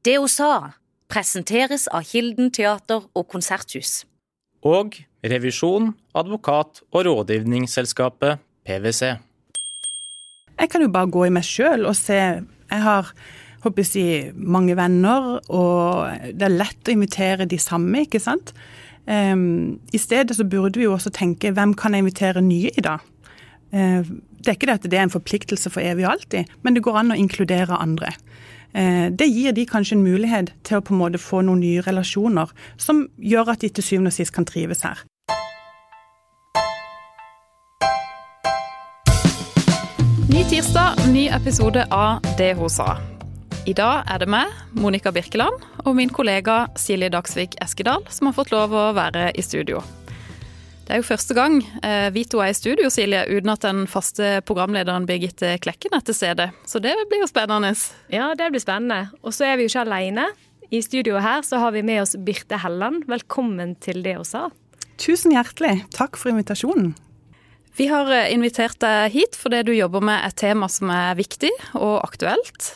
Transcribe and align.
Det 0.00 0.16
hun 0.16 0.30
sa, 0.32 0.52
presenteres 1.12 1.84
av 1.92 2.06
Kilden 2.08 2.48
teater 2.54 3.04
og 3.12 3.26
konserthus. 3.28 4.06
Og 4.64 4.96
revisjon, 5.20 5.92
advokat 6.16 6.80
og 6.88 7.04
rådgivningsselskapet 7.04 8.40
PwC. 8.64 9.10
Jeg 10.60 10.72
kan 10.72 10.84
jo 10.84 10.92
bare 10.92 11.10
gå 11.12 11.26
i 11.26 11.32
meg 11.32 11.44
sjøl 11.44 11.86
og 11.88 11.96
se 11.96 12.16
Jeg 12.16 12.82
har 12.84 13.12
håper 13.60 13.82
jeg, 13.82 13.88
si, 13.90 14.04
mange 14.32 14.72
venner, 14.78 15.34
og 15.52 16.32
det 16.32 16.46
er 16.46 16.54
lett 16.54 16.88
å 16.88 16.94
invitere 16.94 17.48
de 17.48 17.58
samme, 17.60 18.06
ikke 18.06 18.20
sant. 18.22 18.54
Um, 19.04 19.80
I 19.92 20.00
stedet 20.00 20.36
så 20.36 20.46
burde 20.48 20.80
vi 20.80 20.86
jo 20.86 20.94
også 20.94 21.12
tenke 21.12 21.52
hvem 21.52 21.74
kan 21.76 21.92
jeg 21.92 22.04
invitere 22.04 22.40
nye 22.44 22.70
i 22.72 22.84
da? 22.84 22.98
Uh, 23.74 24.06
det 24.40 24.48
er 24.48 24.56
ikke 24.56 24.70
det 24.70 24.78
at 24.78 24.88
det 24.88 25.00
er 25.00 25.04
en 25.08 25.12
forpliktelse 25.12 25.72
for 25.72 25.84
evig 25.84 26.06
og 26.06 26.14
alltid, 26.14 26.52
men 26.64 26.76
det 26.76 26.84
går 26.86 27.02
an 27.02 27.12
å 27.12 27.18
inkludere 27.20 27.76
andre. 27.76 28.14
Uh, 28.74 29.08
det 29.10 29.28
gir 29.30 29.54
de 29.56 29.66
kanskje 29.66 29.98
en 29.98 30.04
mulighet 30.06 30.52
til 30.66 30.78
å 30.78 30.84
på 30.84 30.94
en 30.94 31.02
måte 31.02 31.20
få 31.20 31.42
noen 31.46 31.62
nye 31.64 31.84
relasjoner 31.86 32.52
som 32.80 33.06
gjør 33.18 33.54
at 33.54 33.64
de 33.64 33.72
til 33.74 33.86
syvende 33.86 34.12
og 34.12 34.18
sist 34.18 34.34
kan 34.36 34.48
trives 34.48 34.84
her. 34.86 35.02
Ny 40.30 40.44
tirsdag, 40.46 41.00
ny 41.10 41.26
episode 41.34 41.82
av 41.90 42.22
Det 42.38 42.52
hun 42.54 42.70
sa. 42.70 42.94
I 43.66 43.74
dag 43.76 44.06
er 44.08 44.22
det 44.22 44.28
meg, 44.30 44.48
Monica 44.72 45.12
Birkeland, 45.12 45.58
og 45.84 45.96
min 45.98 46.12
kollega 46.14 46.62
Silje 46.80 47.10
Dagsvik 47.12 47.58
Eskedal 47.60 48.06
som 48.08 48.30
har 48.30 48.38
fått 48.38 48.54
lov 48.54 48.72
å 48.72 48.90
være 48.96 49.32
i 49.36 49.44
studio. 49.44 49.82
Det 50.90 50.96
er 50.96 51.04
jo 51.04 51.06
første 51.06 51.34
gang 51.38 51.60
eh, 51.86 52.08
vi 52.10 52.24
to 52.26 52.40
er 52.42 52.50
i 52.50 52.54
studio, 52.58 52.88
Silje, 52.90 53.20
uten 53.30 53.52
at 53.52 53.62
den 53.62 53.84
faste 53.86 54.40
programlederen 54.42 55.04
Birgitte 55.06 55.52
Klekken 55.62 55.94
er 55.94 56.02
til 56.02 56.16
stede. 56.18 56.48
Så 56.66 56.80
det 56.82 56.96
blir 57.06 57.22
jo 57.22 57.28
spennende. 57.30 57.70
Ja, 58.10 58.32
det 58.34 58.48
blir 58.50 58.58
spennende. 58.58 59.12
Og 59.22 59.30
så 59.36 59.46
er 59.46 59.54
vi 59.54 59.68
jo 59.68 59.70
ikke 59.70 59.84
alene. 59.84 60.24
I 60.66 60.82
studio 60.82 61.22
her 61.22 61.46
så 61.46 61.62
har 61.62 61.76
vi 61.78 61.84
med 61.86 62.02
oss 62.02 62.16
Birte 62.18 62.58
Helland. 62.58 63.06
Velkommen 63.06 63.76
til 63.78 64.02
det 64.02 64.16
hun 64.18 64.26
sa. 64.26 64.48
Tusen 64.98 65.30
hjertelig. 65.30 65.76
Takk 65.94 66.18
for 66.18 66.34
invitasjonen. 66.34 66.96
Vi 67.78 67.86
har 67.86 68.10
eh, 68.10 68.34
invitert 68.34 68.82
deg 68.82 69.14
hit 69.14 69.38
fordi 69.38 69.62
du 69.70 69.76
jobber 69.78 70.02
med 70.10 70.26
et 70.26 70.40
tema 70.42 70.66
som 70.66 70.90
er 70.90 71.14
viktig 71.22 71.54
og 71.78 72.00
aktuelt. 72.02 72.72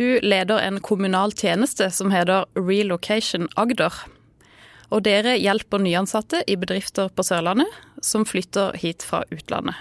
Du 0.00 0.16
leder 0.24 0.64
en 0.64 0.80
kommunal 0.80 1.36
tjeneste 1.36 1.92
som 1.92 2.08
heter 2.08 2.48
Relocation 2.56 3.52
Agder. 3.60 3.92
Og 4.88 5.04
dere 5.04 5.36
hjelper 5.36 5.82
nyansatte 5.82 6.42
i 6.48 6.56
bedrifter 6.56 7.10
på 7.12 7.24
Sørlandet 7.26 7.68
som 8.04 8.24
flytter 8.28 8.76
hit 8.80 9.04
fra 9.04 9.24
utlandet. 9.30 9.76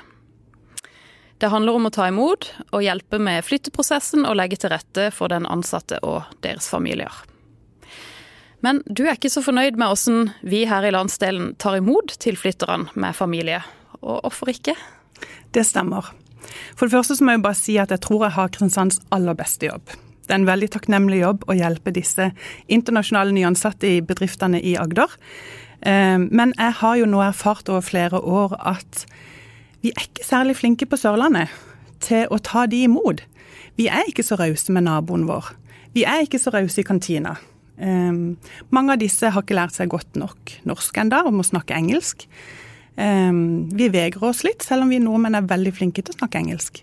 Det 1.38 1.52
handler 1.53 1.77
om 1.77 1.86
å 1.86 1.94
ta 1.94 2.08
imot 2.09 2.50
og 2.72 2.81
hjelpe 2.81 3.19
med 3.22 3.45
flytteprosessen 3.45 4.25
og 4.25 4.39
legge 4.39 4.58
til 4.58 4.73
rette 4.73 5.11
for 5.13 5.30
den 5.30 5.45
ansatte 5.45 6.00
og 6.02 6.25
deres 6.41 6.69
familier. 6.72 7.13
Men 8.66 8.81
du 8.89 9.03
er 9.05 9.13
ikke 9.13 9.30
så 9.30 9.44
fornøyd 9.45 9.78
med 9.78 9.94
åssen 9.94 10.31
vi 10.41 10.63
her 10.66 10.88
i 10.88 10.94
landsdelen 10.95 11.53
tar 11.61 11.78
imot 11.78 12.16
tilflytterne 12.23 12.89
med 12.97 13.16
familie 13.16 13.61
og 14.02 14.23
hvorfor 14.25 14.50
ikke? 14.50 14.73
Det 15.53 15.63
stemmer. 15.66 16.09
For 16.78 16.88
det 16.88 16.95
første 16.95 17.17
så 17.17 17.25
må 17.25 17.35
jeg 17.38 17.45
bare 17.45 17.59
si 17.59 17.78
at 17.81 17.94
jeg 17.94 18.02
tror 18.02 18.25
jeg 18.25 18.38
har 18.38 18.50
Kristiansands 18.50 19.02
aller 19.13 19.38
beste 19.38 19.69
jobb. 19.69 19.94
Det 20.28 20.36
er 20.36 20.42
en 20.42 20.50
veldig 20.50 20.70
takknemlig 20.75 21.22
jobb 21.22 21.45
å 21.47 21.56
hjelpe 21.56 21.94
disse 21.95 22.31
internasjonale 22.67 23.31
nyansatte 23.36 23.88
i 23.88 24.02
bedriftene 24.03 24.59
i 24.59 24.75
Agder. 24.80 25.14
Eh, 25.81 26.19
men 26.19 26.53
jeg 26.58 26.78
har 26.81 27.00
jo 27.00 27.08
nå 27.08 27.23
erfart 27.23 27.72
over 27.72 27.86
flere 27.86 28.19
år 28.19 28.58
at 28.59 29.06
vi 29.84 29.94
er 29.94 30.08
ikke 30.09 30.25
særlig 30.25 30.58
flinke 30.59 30.88
på 30.89 31.00
Sørlandet 31.00 31.53
til 32.03 32.28
å 32.34 32.39
ta 32.44 32.66
de 32.67 32.84
imot. 32.88 33.23
Vi 33.78 33.88
er 33.88 34.09
ikke 34.09 34.25
så 34.25 34.38
rause 34.39 34.73
med 34.73 34.88
naboen 34.88 35.28
vår. 35.30 35.53
Vi 35.95 36.03
er 36.03 36.25
ikke 36.25 36.41
så 36.41 36.52
rause 36.53 36.81
i 36.81 36.86
kantina. 36.86 37.38
Um, 37.78 38.38
mange 38.73 38.95
av 38.95 39.02
disse 39.02 39.30
har 39.30 39.44
ikke 39.44 39.58
lært 39.58 39.75
seg 39.75 39.91
godt 39.94 40.17
nok 40.17 40.56
norsk 40.66 40.97
ennå 40.97 41.22
og 41.30 41.36
må 41.38 41.45
snakke 41.45 41.78
engelsk. 41.78 42.25
Um, 42.97 43.69
vi 43.78 43.91
vegrer 43.94 44.31
oss 44.31 44.41
litt, 44.45 44.66
selv 44.66 44.88
om 44.88 44.94
vi 44.94 44.97
nordmenn 45.02 45.38
er 45.38 45.46
veldig 45.46 45.75
flinke 45.78 46.02
til 46.02 46.16
å 46.16 46.18
snakke 46.18 46.41
engelsk. 46.41 46.81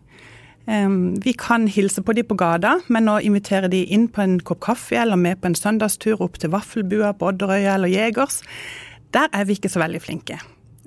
Um, 0.64 1.24
vi 1.24 1.34
kan 1.36 1.66
hilse 1.68 2.00
på 2.02 2.14
de 2.16 2.22
på 2.24 2.36
gata, 2.40 2.78
men 2.88 3.10
å 3.12 3.18
invitere 3.20 3.68
de 3.68 3.82
inn 3.92 4.06
på 4.08 4.22
en 4.22 4.38
kopp 4.40 4.62
kaffe 4.64 4.96
eller 4.96 5.18
med 5.20 5.42
på 5.42 5.50
en 5.50 5.58
søndagstur 5.58 6.22
opp 6.24 6.38
til 6.40 6.54
Vaffelbua 6.54 7.12
på 7.18 7.28
Odderøya 7.28 7.74
eller 7.76 7.92
Jegers, 7.92 8.40
der 9.12 9.28
er 9.36 9.44
vi 9.44 9.58
ikke 9.58 9.68
så 9.68 9.82
veldig 9.82 10.00
flinke. 10.00 10.38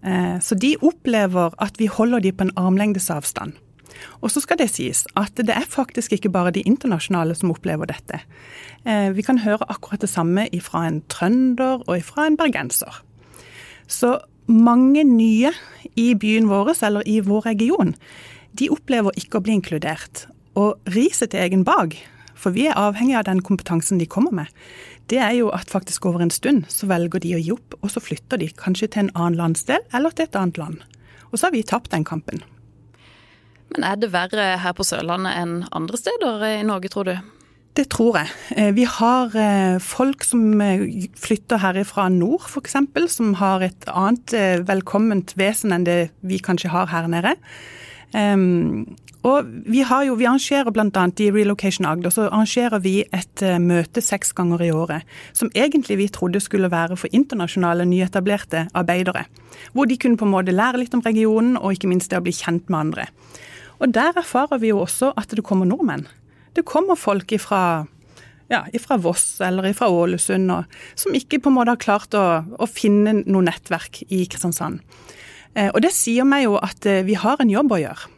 Uh, 0.01 0.41
så 0.41 0.57
de 0.57 0.73
opplever 0.81 1.53
at 1.61 1.77
vi 1.77 1.89
holder 1.93 2.25
de 2.25 2.33
på 2.33 2.47
en 2.47 2.55
armlengdes 2.57 3.11
avstand. 3.13 3.53
Og 4.21 4.33
så 4.33 4.41
skal 4.41 4.57
det 4.59 4.69
sies 4.73 5.03
at 5.17 5.37
det 5.37 5.53
er 5.53 5.69
faktisk 5.69 6.15
ikke 6.17 6.31
bare 6.33 6.53
de 6.53 6.65
internasjonale 6.65 7.37
som 7.37 7.53
opplever 7.53 7.89
dette. 7.89 8.23
Uh, 8.81 9.13
vi 9.13 9.25
kan 9.25 9.43
høre 9.45 9.69
akkurat 9.69 10.01
det 10.01 10.09
samme 10.09 10.47
fra 10.65 10.87
en 10.87 11.03
trønder 11.05 11.85
og 11.85 12.01
fra 12.05 12.25
en 12.25 12.39
bergenser. 12.39 13.03
Så 13.87 14.17
mange 14.47 15.03
nye 15.03 15.51
i 15.95 16.13
byen 16.17 16.49
vår, 16.49 16.73
eller 16.81 17.05
i 17.05 17.19
vår 17.19 17.45
region, 17.45 17.93
de 18.57 18.69
opplever 18.73 19.15
ikke 19.19 19.39
å 19.39 19.45
bli 19.45 19.57
inkludert. 19.57 20.25
Og 20.57 20.77
riset 20.95 21.33
til 21.33 21.43
egen 21.45 21.65
bak, 21.67 21.95
for 22.37 22.53
vi 22.53 22.67
er 22.69 22.77
avhengig 22.77 23.17
av 23.17 23.27
den 23.29 23.41
kompetansen 23.45 24.01
de 24.01 24.09
kommer 24.09 24.33
med, 24.33 24.51
det 25.07 25.21
er 25.23 25.37
jo 25.37 25.47
at 25.55 25.71
faktisk 25.71 26.05
over 26.09 26.21
en 26.23 26.33
stund 26.33 26.65
så 26.71 26.89
velger 26.89 27.23
de 27.23 27.37
å 27.37 27.39
gi 27.39 27.53
opp, 27.55 27.77
og 27.79 27.93
så 27.93 28.03
flytter 28.03 28.41
de 28.41 28.49
kanskje 28.59 28.89
til 28.91 29.05
en 29.05 29.13
annen 29.15 29.39
landsdel 29.39 29.83
eller 29.95 30.11
til 30.11 30.27
et 30.27 30.35
annet 30.35 30.59
land. 30.59 30.83
Og 31.31 31.39
så 31.39 31.47
har 31.47 31.55
vi 31.55 31.63
tapt 31.63 31.93
den 31.93 32.03
kampen. 32.07 32.43
Men 33.71 33.85
er 33.87 33.97
det 33.99 34.11
verre 34.13 34.53
her 34.63 34.75
på 34.75 34.85
Sørlandet 34.87 35.35
enn 35.39 35.57
andre 35.75 35.99
steder 35.99 36.43
i 36.49 36.53
Norge, 36.67 36.91
tror 36.91 37.07
du? 37.07 37.15
Det 37.77 37.85
tror 37.93 38.15
jeg. 38.17 38.31
Eh, 38.57 38.71
vi 38.73 38.87
har 38.89 39.35
eh, 39.37 39.77
folk 39.83 40.23
som 40.25 40.61
eh, 40.63 40.87
flytter 41.19 41.61
herifra 41.61 42.07
nord, 42.09 42.47
f.eks., 42.47 42.77
som 43.13 43.35
har 43.37 43.65
et 43.67 43.89
annet 43.91 44.33
velkomment 44.65 45.35
vesen 45.37 45.75
enn 45.75 45.85
det 45.85 45.99
vi 46.25 46.41
kanskje 46.41 46.73
har 46.73 46.89
her 46.89 47.09
nede. 47.11 47.35
Um, 48.13 48.85
og 49.27 49.47
vi, 49.67 49.81
har 49.83 50.05
jo, 50.07 50.15
vi 50.15 50.27
arrangerer 50.29 50.71
bl.a. 50.71 51.03
i 51.19 51.31
Relocation 51.33 51.87
Agder 51.89 52.13
så 52.13 52.27
arrangerer 52.29 52.79
vi 52.83 53.01
et 53.03 53.43
uh, 53.43 53.57
møte 53.59 54.01
seks 54.03 54.31
ganger 54.37 54.63
i 54.63 54.71
året. 54.71 55.07
Som 55.35 55.51
egentlig 55.55 55.97
vi 55.99 56.07
trodde 56.13 56.41
skulle 56.43 56.71
være 56.71 56.95
for 56.99 57.11
internasjonale, 57.11 57.87
nyetablerte 57.89 58.67
arbeidere. 58.77 59.25
Hvor 59.73 59.89
de 59.89 59.97
kunne 59.99 60.19
på 60.19 60.27
en 60.27 60.35
måte 60.35 60.55
lære 60.55 60.83
litt 60.83 60.95
om 60.95 61.03
regionen, 61.03 61.57
og 61.57 61.75
ikke 61.75 61.91
minst 61.91 62.13
det 62.13 62.21
å 62.21 62.23
bli 62.23 62.35
kjent 62.35 62.71
med 62.71 62.79
andre. 62.85 63.09
Og 63.81 63.91
der 63.93 64.15
erfarer 64.17 64.61
vi 64.61 64.71
jo 64.71 64.81
også 64.85 65.11
at 65.17 65.35
det 65.35 65.45
kommer 65.45 65.67
nordmenn. 65.69 66.07
Det 66.57 66.65
kommer 66.65 66.97
folk 66.97 67.31
ifra, 67.35 67.85
ja, 68.49 68.63
ifra 68.73 68.97
Voss 69.01 69.41
eller 69.45 69.67
ifra 69.69 69.89
Ålesund 69.93 70.49
og, 70.53 70.79
som 70.97 71.13
ikke 71.17 71.41
på 71.43 71.51
en 71.51 71.57
måte 71.59 71.75
har 71.75 71.83
klart 71.83 72.17
å, 72.17 72.25
å 72.57 72.69
finne 72.69 73.19
noe 73.19 73.45
nettverk 73.45 74.01
i 74.07 74.23
Kristiansand. 74.25 74.81
Eh, 75.57 75.71
og 75.73 75.81
det 75.81 75.93
sier 75.95 76.27
meg 76.27 76.45
jo 76.45 76.59
at 76.61 76.85
eh, 76.85 77.03
vi 77.07 77.17
har 77.17 77.41
en 77.41 77.51
jobb 77.51 77.73
å 77.73 77.81
gjøre. 77.81 78.13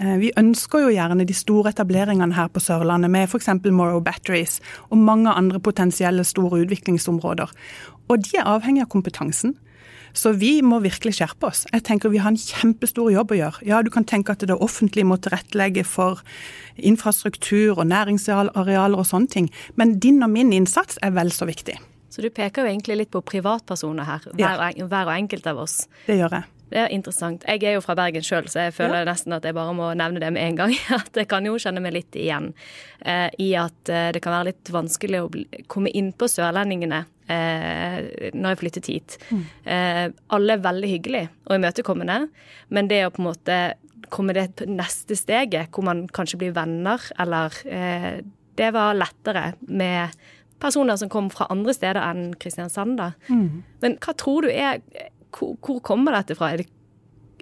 Eh, 0.00 0.14
vi 0.22 0.30
ønsker 0.38 0.86
jo 0.86 0.94
gjerne 0.94 1.26
de 1.26 1.36
store 1.36 1.74
etableringene 1.74 2.36
her 2.36 2.52
på 2.54 2.62
Sørlandet 2.62 3.10
med 3.10 3.26
f.eks. 3.28 3.50
Morrow 3.66 4.00
Batteries 4.04 4.60
og 4.90 5.02
mange 5.02 5.32
andre 5.32 5.60
potensielle 5.62 6.24
store 6.26 6.64
utviklingsområder. 6.64 7.52
Og 8.10 8.24
de 8.24 8.38
er 8.38 8.50
avhengig 8.50 8.84
av 8.84 8.92
kompetansen. 8.94 9.56
Så 10.14 10.30
vi 10.38 10.60
må 10.62 10.78
virkelig 10.78 11.16
skjerpe 11.16 11.48
oss. 11.48 11.64
Jeg 11.72 11.82
tenker 11.88 12.12
Vi 12.12 12.20
har 12.22 12.30
en 12.30 12.38
kjempestor 12.38 13.10
jobb 13.10 13.32
å 13.34 13.38
gjøre. 13.40 13.64
Ja, 13.66 13.82
Du 13.82 13.90
kan 13.90 14.04
tenke 14.06 14.30
at 14.30 14.46
det 14.46 14.54
offentlige 14.54 15.08
må 15.10 15.18
tilrettelegge 15.18 15.82
for 15.82 16.22
infrastruktur 16.76 17.80
og 17.80 17.88
næringsarealer 17.90 18.94
og 18.94 19.08
sånne 19.10 19.28
ting, 19.30 19.50
men 19.74 19.98
din 19.98 20.22
og 20.22 20.30
min 20.30 20.52
innsats 20.52 20.98
er 21.02 21.10
vel 21.10 21.34
så 21.34 21.50
viktig. 21.50 21.80
Så 22.14 22.22
du 22.22 22.30
peker 22.30 22.62
jo 22.62 22.70
egentlig 22.70 22.96
litt 23.00 23.10
på 23.10 23.24
privatpersoner 23.26 24.06
her, 24.06 24.26
hver, 24.38 24.68
ja. 24.70 24.86
hver 24.86 25.08
og 25.08 25.16
enkelt 25.16 25.46
av 25.50 25.58
oss. 25.66 25.88
Det 26.06 26.14
gjør 26.20 26.38
jeg. 26.38 26.53
Det 26.74 26.82
er 26.82 26.90
interessant. 26.90 27.44
Jeg 27.46 27.62
er 27.62 27.76
jo 27.76 27.82
fra 27.84 27.94
Bergen 27.94 28.24
sjøl, 28.26 28.48
så 28.50 28.66
jeg 28.66 28.74
føler 28.74 29.04
ja. 29.04 29.06
nesten 29.06 29.36
at 29.36 29.44
jeg 29.46 29.54
bare 29.54 29.74
må 29.78 29.92
nevne 29.94 30.18
det 30.22 30.32
med 30.34 30.42
en 30.42 30.56
gang. 30.58 30.72
At 30.96 31.14
jeg 31.14 31.28
kan 31.30 31.46
jo 31.46 31.54
kjenne 31.60 31.82
meg 31.84 31.94
litt 31.94 32.16
igjen 32.18 32.50
eh, 33.06 33.28
i 33.38 33.52
at 33.58 33.90
eh, 33.92 34.08
det 34.14 34.22
kan 34.24 34.34
være 34.34 34.48
litt 34.50 34.72
vanskelig 34.74 35.20
å 35.22 35.30
bli, 35.30 35.44
komme 35.70 35.92
inn 35.94 36.10
på 36.18 36.26
sørlendingene 36.30 37.04
eh, 37.30 38.32
når 38.34 38.48
jeg 38.54 38.60
flyttet 38.64 38.90
hit. 38.90 39.16
Mm. 39.30 39.44
Eh, 39.76 40.04
alle 40.34 40.56
er 40.56 40.66
veldig 40.66 40.90
hyggelige 40.96 41.30
og 41.46 41.58
imøtekommende, 41.60 42.18
men 42.74 42.90
det 42.90 43.04
å 43.06 43.14
på 43.14 43.22
en 43.22 43.30
måte 43.30 43.58
komme 44.14 44.34
det 44.36 44.66
neste 44.66 45.16
steget, 45.18 45.70
hvor 45.70 45.86
man 45.86 46.06
kanskje 46.14 46.42
blir 46.42 46.56
venner, 46.56 47.02
eller 47.22 47.54
eh, 47.70 48.24
Det 48.54 48.70
var 48.70 48.94
lettere 48.94 49.54
med 49.66 50.14
personer 50.62 50.96
som 50.96 51.10
kom 51.10 51.30
fra 51.30 51.48
andre 51.50 51.74
steder 51.74 51.98
enn 52.00 52.34
Kristiansand, 52.38 52.98
da. 53.00 53.10
Mm. 53.28 53.64
Men 53.82 53.96
hva 54.04 54.14
tror 54.14 54.46
du 54.46 54.52
er 54.52 54.78
hvor, 55.34 55.56
hvor 55.60 55.82
kommer 55.84 56.16
dette 56.16 56.36
fra? 56.38 56.52
Er 56.52 56.62
det, 56.62 56.68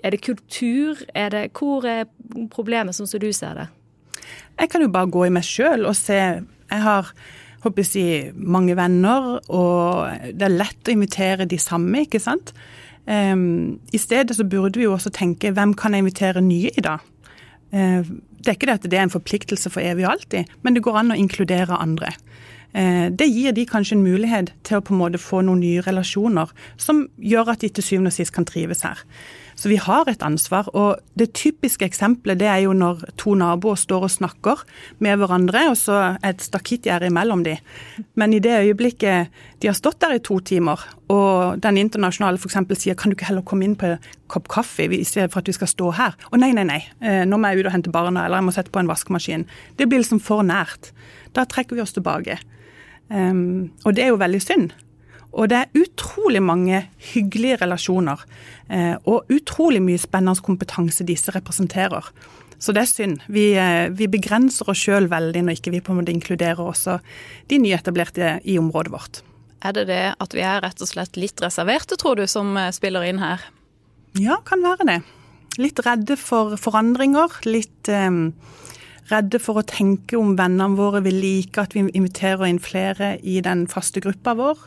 er 0.03 0.15
det 0.15 0.23
kultur? 0.25 0.99
Er 1.15 1.31
det, 1.35 1.45
hvor 1.59 1.87
er 1.89 2.09
problemet, 2.53 2.97
sånn 2.97 3.11
som 3.11 3.23
du 3.23 3.31
ser 3.37 3.61
det? 3.61 3.69
Jeg 4.59 4.73
kan 4.73 4.85
jo 4.85 4.93
bare 4.93 5.11
gå 5.13 5.27
i 5.27 5.33
meg 5.35 5.45
sjøl 5.47 5.87
og 5.89 5.97
se 5.99 6.19
Jeg 6.19 6.83
har 6.85 7.09
håper 7.63 7.87
jeg 7.95 8.33
mange 8.35 8.75
venner, 8.75 9.37
og 9.55 10.33
det 10.35 10.47
er 10.47 10.57
lett 10.57 10.89
å 10.89 10.95
invitere 10.97 11.47
de 11.47 11.59
samme, 11.63 12.05
ikke 12.07 12.21
sant. 12.23 12.51
Um, 13.07 13.79
I 13.95 13.99
stedet 13.99 14.37
så 14.37 14.47
burde 14.47 14.79
vi 14.79 14.87
jo 14.87 14.95
også 14.97 15.13
tenke 15.15 15.53
hvem 15.55 15.75
kan 15.79 15.95
jeg 15.95 16.05
invitere 16.05 16.43
nye 16.43 16.71
i 16.71 16.85
dag? 16.85 17.03
Uh, 17.75 18.03
det 18.43 18.51
er 18.51 18.59
ikke 18.59 18.71
det 18.71 18.79
at 18.81 18.91
det 18.91 18.99
er 18.99 19.07
en 19.07 19.15
forpliktelse 19.15 19.71
for 19.71 19.83
evig 19.83 20.07
og 20.07 20.17
alltid, 20.17 20.51
men 20.63 20.75
det 20.75 20.83
går 20.83 20.99
an 20.99 21.15
å 21.15 21.19
inkludere 21.19 21.79
andre. 21.79 22.11
Eh, 22.73 23.11
det 23.13 23.29
gir 23.29 23.53
de 23.53 23.67
kanskje 23.69 23.99
en 23.99 24.07
mulighet 24.07 24.53
til 24.65 24.79
å 24.79 24.85
på 24.85 24.95
en 24.95 25.03
måte 25.03 25.21
få 25.21 25.43
noen 25.45 25.61
nye 25.61 25.85
relasjoner 25.85 26.53
som 26.81 27.07
gjør 27.21 27.53
at 27.53 27.65
de 27.65 27.69
til 27.69 27.85
syvende 27.85 28.13
og 28.13 28.17
sist 28.17 28.33
kan 28.35 28.49
trives 28.49 28.85
her. 28.87 29.05
Så 29.55 29.69
vi 29.69 29.77
har 29.77 30.09
et 30.09 30.23
ansvar. 30.25 30.67
Og 30.75 30.97
det 31.19 31.33
typiske 31.39 31.85
eksempelet 31.87 32.41
det 32.41 32.49
er 32.51 32.63
jo 32.65 32.73
når 32.77 33.05
to 33.21 33.35
naboer 33.39 33.79
står 33.79 34.07
og 34.09 34.15
snakker 34.15 34.63
med 35.05 35.21
hverandre, 35.21 35.67
og 35.71 35.77
så 35.79 35.99
er 36.15 36.33
et 36.33 36.43
stakittgjerde 36.43 37.11
imellom 37.13 37.45
de. 37.47 37.59
Men 38.19 38.33
i 38.33 38.41
det 38.43 38.57
øyeblikket 38.63 39.31
de 39.63 39.71
har 39.71 39.77
stått 39.79 40.01
der 40.03 40.17
i 40.17 40.25
to 40.25 40.41
timer, 40.41 40.81
og 41.13 41.61
den 41.63 41.79
internasjonale 41.79 42.41
f.eks. 42.41 42.59
sier 42.81 42.97
kan 42.99 43.13
du 43.13 43.17
ikke 43.17 43.29
heller 43.29 43.45
komme 43.47 43.69
inn 43.69 43.77
på 43.79 43.93
en 43.93 44.11
kopp 44.33 44.49
kaffe 44.51 44.89
i 44.89 45.05
stedet 45.05 45.31
for 45.31 45.43
at 45.43 45.51
vi 45.51 45.55
skal 45.55 45.71
stå 45.71 45.93
her. 46.01 46.17
Å 46.33 46.41
nei, 46.41 46.51
nei, 46.57 46.65
nei, 46.67 46.81
eh, 47.05 47.23
nå 47.29 47.39
må 47.39 47.53
jeg 47.53 47.63
ut 47.63 47.69
og 47.69 47.77
hente 47.77 47.93
barna, 47.93 48.25
eller 48.25 48.41
jeg 48.41 48.49
må 48.49 48.57
sette 48.57 48.73
på 48.73 48.81
en 48.81 48.91
vaskemaskin. 48.91 49.45
Det 49.77 49.87
blir 49.87 50.03
liksom 50.03 50.23
for 50.25 50.43
nært. 50.47 50.91
Da 51.37 51.45
trekker 51.47 51.77
vi 51.77 51.85
oss 51.85 51.95
tilbake. 51.95 52.41
Um, 53.13 53.73
og 53.85 53.97
det 53.97 54.07
er 54.07 54.15
jo 54.15 54.21
veldig 54.23 54.41
synd. 54.41 54.73
Og 55.33 55.49
det 55.49 55.59
er 55.59 55.81
utrolig 55.81 56.43
mange 56.45 56.83
hyggelige 57.13 57.57
relasjoner. 57.63 58.21
Eh, 58.69 58.95
og 59.09 59.31
utrolig 59.33 59.81
mye 59.85 60.01
spennende 60.01 60.45
kompetanse 60.45 61.07
disse 61.09 61.33
representerer. 61.33 62.11
Så 62.63 62.75
det 62.77 62.85
er 62.85 62.91
synd. 62.91 63.23
Vi, 63.33 63.53
eh, 63.59 63.89
vi 63.91 64.07
begrenser 64.13 64.69
oss 64.71 64.85
sjøl 64.85 65.09
veldig 65.11 65.43
når 65.47 65.59
ikke 65.59 65.73
vi 65.75 65.81
på 65.81 65.93
en 65.93 66.03
måte 66.03 66.13
inkluderer 66.13 66.61
også 66.61 67.01
de 67.49 67.59
nyetablerte 67.59 68.37
i 68.45 68.59
området 68.61 68.93
vårt. 68.93 69.23
Er 69.65 69.73
det 69.73 69.87
det 69.89 70.05
at 70.21 70.37
vi 70.37 70.45
er 70.45 70.61
rett 70.63 70.81
og 70.83 70.91
slett 70.91 71.17
litt 71.17 71.41
reserverte, 71.43 71.97
tror 71.97 72.21
du, 72.21 72.27
som 72.29 72.55
eh, 72.57 72.71
spiller 72.75 73.09
inn 73.09 73.23
her? 73.23 73.41
Ja, 74.21 74.37
kan 74.45 74.63
være 74.63 74.87
det. 74.87 75.01
Litt 75.59 75.81
redde 75.85 76.19
for 76.21 76.59
forandringer. 76.61 77.41
Litt 77.49 77.89
eh, 77.89 78.11
redde 79.13 79.41
for 79.43 79.61
å 79.61 79.67
tenke 79.69 80.19
om 80.19 80.35
vennene 80.39 80.79
våre 80.79 81.03
vil 81.05 81.21
like 81.23 81.61
at 81.63 81.77
vi 81.77 81.85
inviterer 81.89 82.49
inn 82.49 82.63
flere 82.63 83.15
i 83.23 83.41
den 83.45 83.67
faste 83.71 84.03
gruppa 84.05 84.35
vår. 84.39 84.59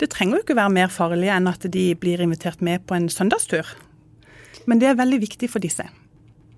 Det 0.00 0.10
trenger 0.14 0.38
jo 0.38 0.44
ikke 0.44 0.58
være 0.58 0.74
mer 0.74 0.92
farlig 0.92 1.30
enn 1.32 1.48
at 1.50 1.66
de 1.72 1.90
blir 2.00 2.22
invitert 2.24 2.62
med 2.64 2.86
på 2.88 2.96
en 2.96 3.10
søndagstur. 3.12 3.68
Men 4.68 4.80
det 4.80 4.90
er 4.90 5.00
veldig 5.00 5.20
viktig 5.22 5.50
for 5.52 5.62
disse. 5.62 5.86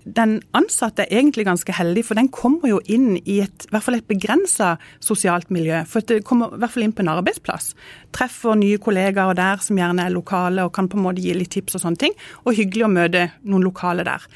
Den 0.03 0.41
ansatte 0.51 1.05
er 1.05 1.19
egentlig 1.19 1.45
ganske 1.47 1.75
heldig, 1.75 2.03
for 2.03 2.19
den 2.19 2.27
kommer 2.33 2.67
jo 2.67 2.81
inn 2.91 3.15
i 3.23 3.37
et, 3.45 3.67
i 3.71 3.77
et 3.95 4.09
begrensa 4.09 4.73
sosialt 4.99 5.51
miljø. 5.53 5.79
For 5.87 6.03
det 6.03 6.25
kommer 6.27 6.51
i 6.51 6.59
hvert 6.59 6.73
fall 6.73 6.87
inn 6.87 6.95
på 6.95 7.05
en 7.05 7.13
arbeidsplass. 7.13 7.71
Treffer 8.15 8.59
nye 8.59 8.81
kollegaer 8.83 9.37
der 9.39 9.63
som 9.63 9.79
gjerne 9.79 10.03
er 10.03 10.15
lokale 10.15 10.65
og 10.67 10.73
kan 10.75 10.89
på 10.91 10.99
en 10.99 11.05
måte 11.07 11.23
gi 11.23 11.35
litt 11.37 11.53
tips 11.55 11.79
og 11.79 11.85
sånne 11.85 12.03
ting. 12.03 12.17
Og 12.43 12.59
hyggelig 12.59 12.87
å 12.87 12.91
møte 12.91 13.29
noen 13.47 13.63
lokale 13.63 14.03
der. 14.07 14.27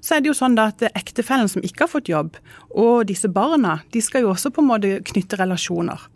Så 0.00 0.16
er 0.16 0.22
det 0.22 0.30
jo 0.32 0.36
sånn 0.38 0.56
da 0.58 0.68
at 0.72 0.84
ektefellen 0.92 1.50
som 1.50 1.64
ikke 1.64 1.86
har 1.86 1.92
fått 1.92 2.12
jobb, 2.12 2.38
og 2.70 3.08
disse 3.08 3.30
barna, 3.32 3.80
de 3.94 4.02
skal 4.04 4.26
jo 4.26 4.32
også 4.34 4.52
på 4.54 4.64
en 4.64 4.70
måte 4.70 4.94
knytte 5.10 5.40
relasjoner. 5.40 6.06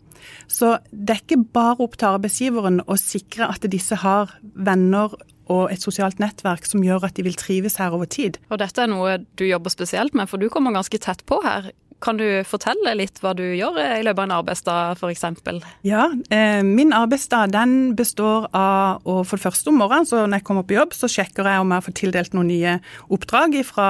Så 0.47 0.77
det 0.91 1.17
er 1.17 1.21
ikke 1.23 1.43
bare 1.55 1.83
opp 1.83 1.97
til 1.99 2.13
arbeidsgiveren 2.15 2.83
å 2.87 2.97
sikre 2.99 3.49
at 3.51 3.65
disse 3.71 3.97
har 4.03 4.31
venner 4.53 5.15
og 5.51 5.71
et 5.73 5.83
sosialt 5.83 6.21
nettverk 6.23 6.65
som 6.67 6.83
gjør 6.85 7.09
at 7.09 7.17
de 7.17 7.25
vil 7.25 7.35
trives 7.39 7.75
her 7.81 7.95
over 7.95 8.07
tid. 8.07 8.39
Og 8.47 8.61
dette 8.61 8.83
er 8.83 8.91
noe 8.91 9.17
du 9.39 9.43
jobber 9.45 9.73
spesielt 9.73 10.15
med, 10.15 10.29
for 10.31 10.39
du 10.39 10.47
kommer 10.53 10.75
ganske 10.75 10.99
tett 11.03 11.25
på 11.27 11.41
her. 11.43 11.71
Kan 12.03 12.17
du 12.19 12.25
fortelle 12.43 12.95
litt 12.99 13.21
hva 13.23 13.31
du 13.37 13.43
gjør 13.55 13.77
i 13.79 14.01
løpet 14.03 14.19
av 14.19 14.25
en 14.25 14.35
arbeidsdag 14.35 14.97
f.eks.? 14.99 15.61
Ja, 15.87 16.09
eh, 16.35 16.59
min 16.65 16.91
arbeidsdag 16.95 17.53
den 17.53 17.93
består 17.95 18.49
av 18.51 19.05
å 19.07 19.21
for 19.23 19.39
det 19.39 19.45
første 19.45 19.71
om 19.71 19.79
morgenen, 19.79 20.07
så 20.09 20.25
når 20.25 20.41
jeg 20.41 20.47
kommer 20.49 20.65
på 20.67 20.75
jobb, 20.75 20.97
så 20.97 21.07
sjekker 21.11 21.47
jeg 21.47 21.63
om 21.63 21.71
jeg 21.71 21.85
har 21.85 21.95
tildelt 21.99 22.35
noen 22.35 22.51
nye 22.51 22.73
oppdrag 23.07 23.55
fra 23.67 23.87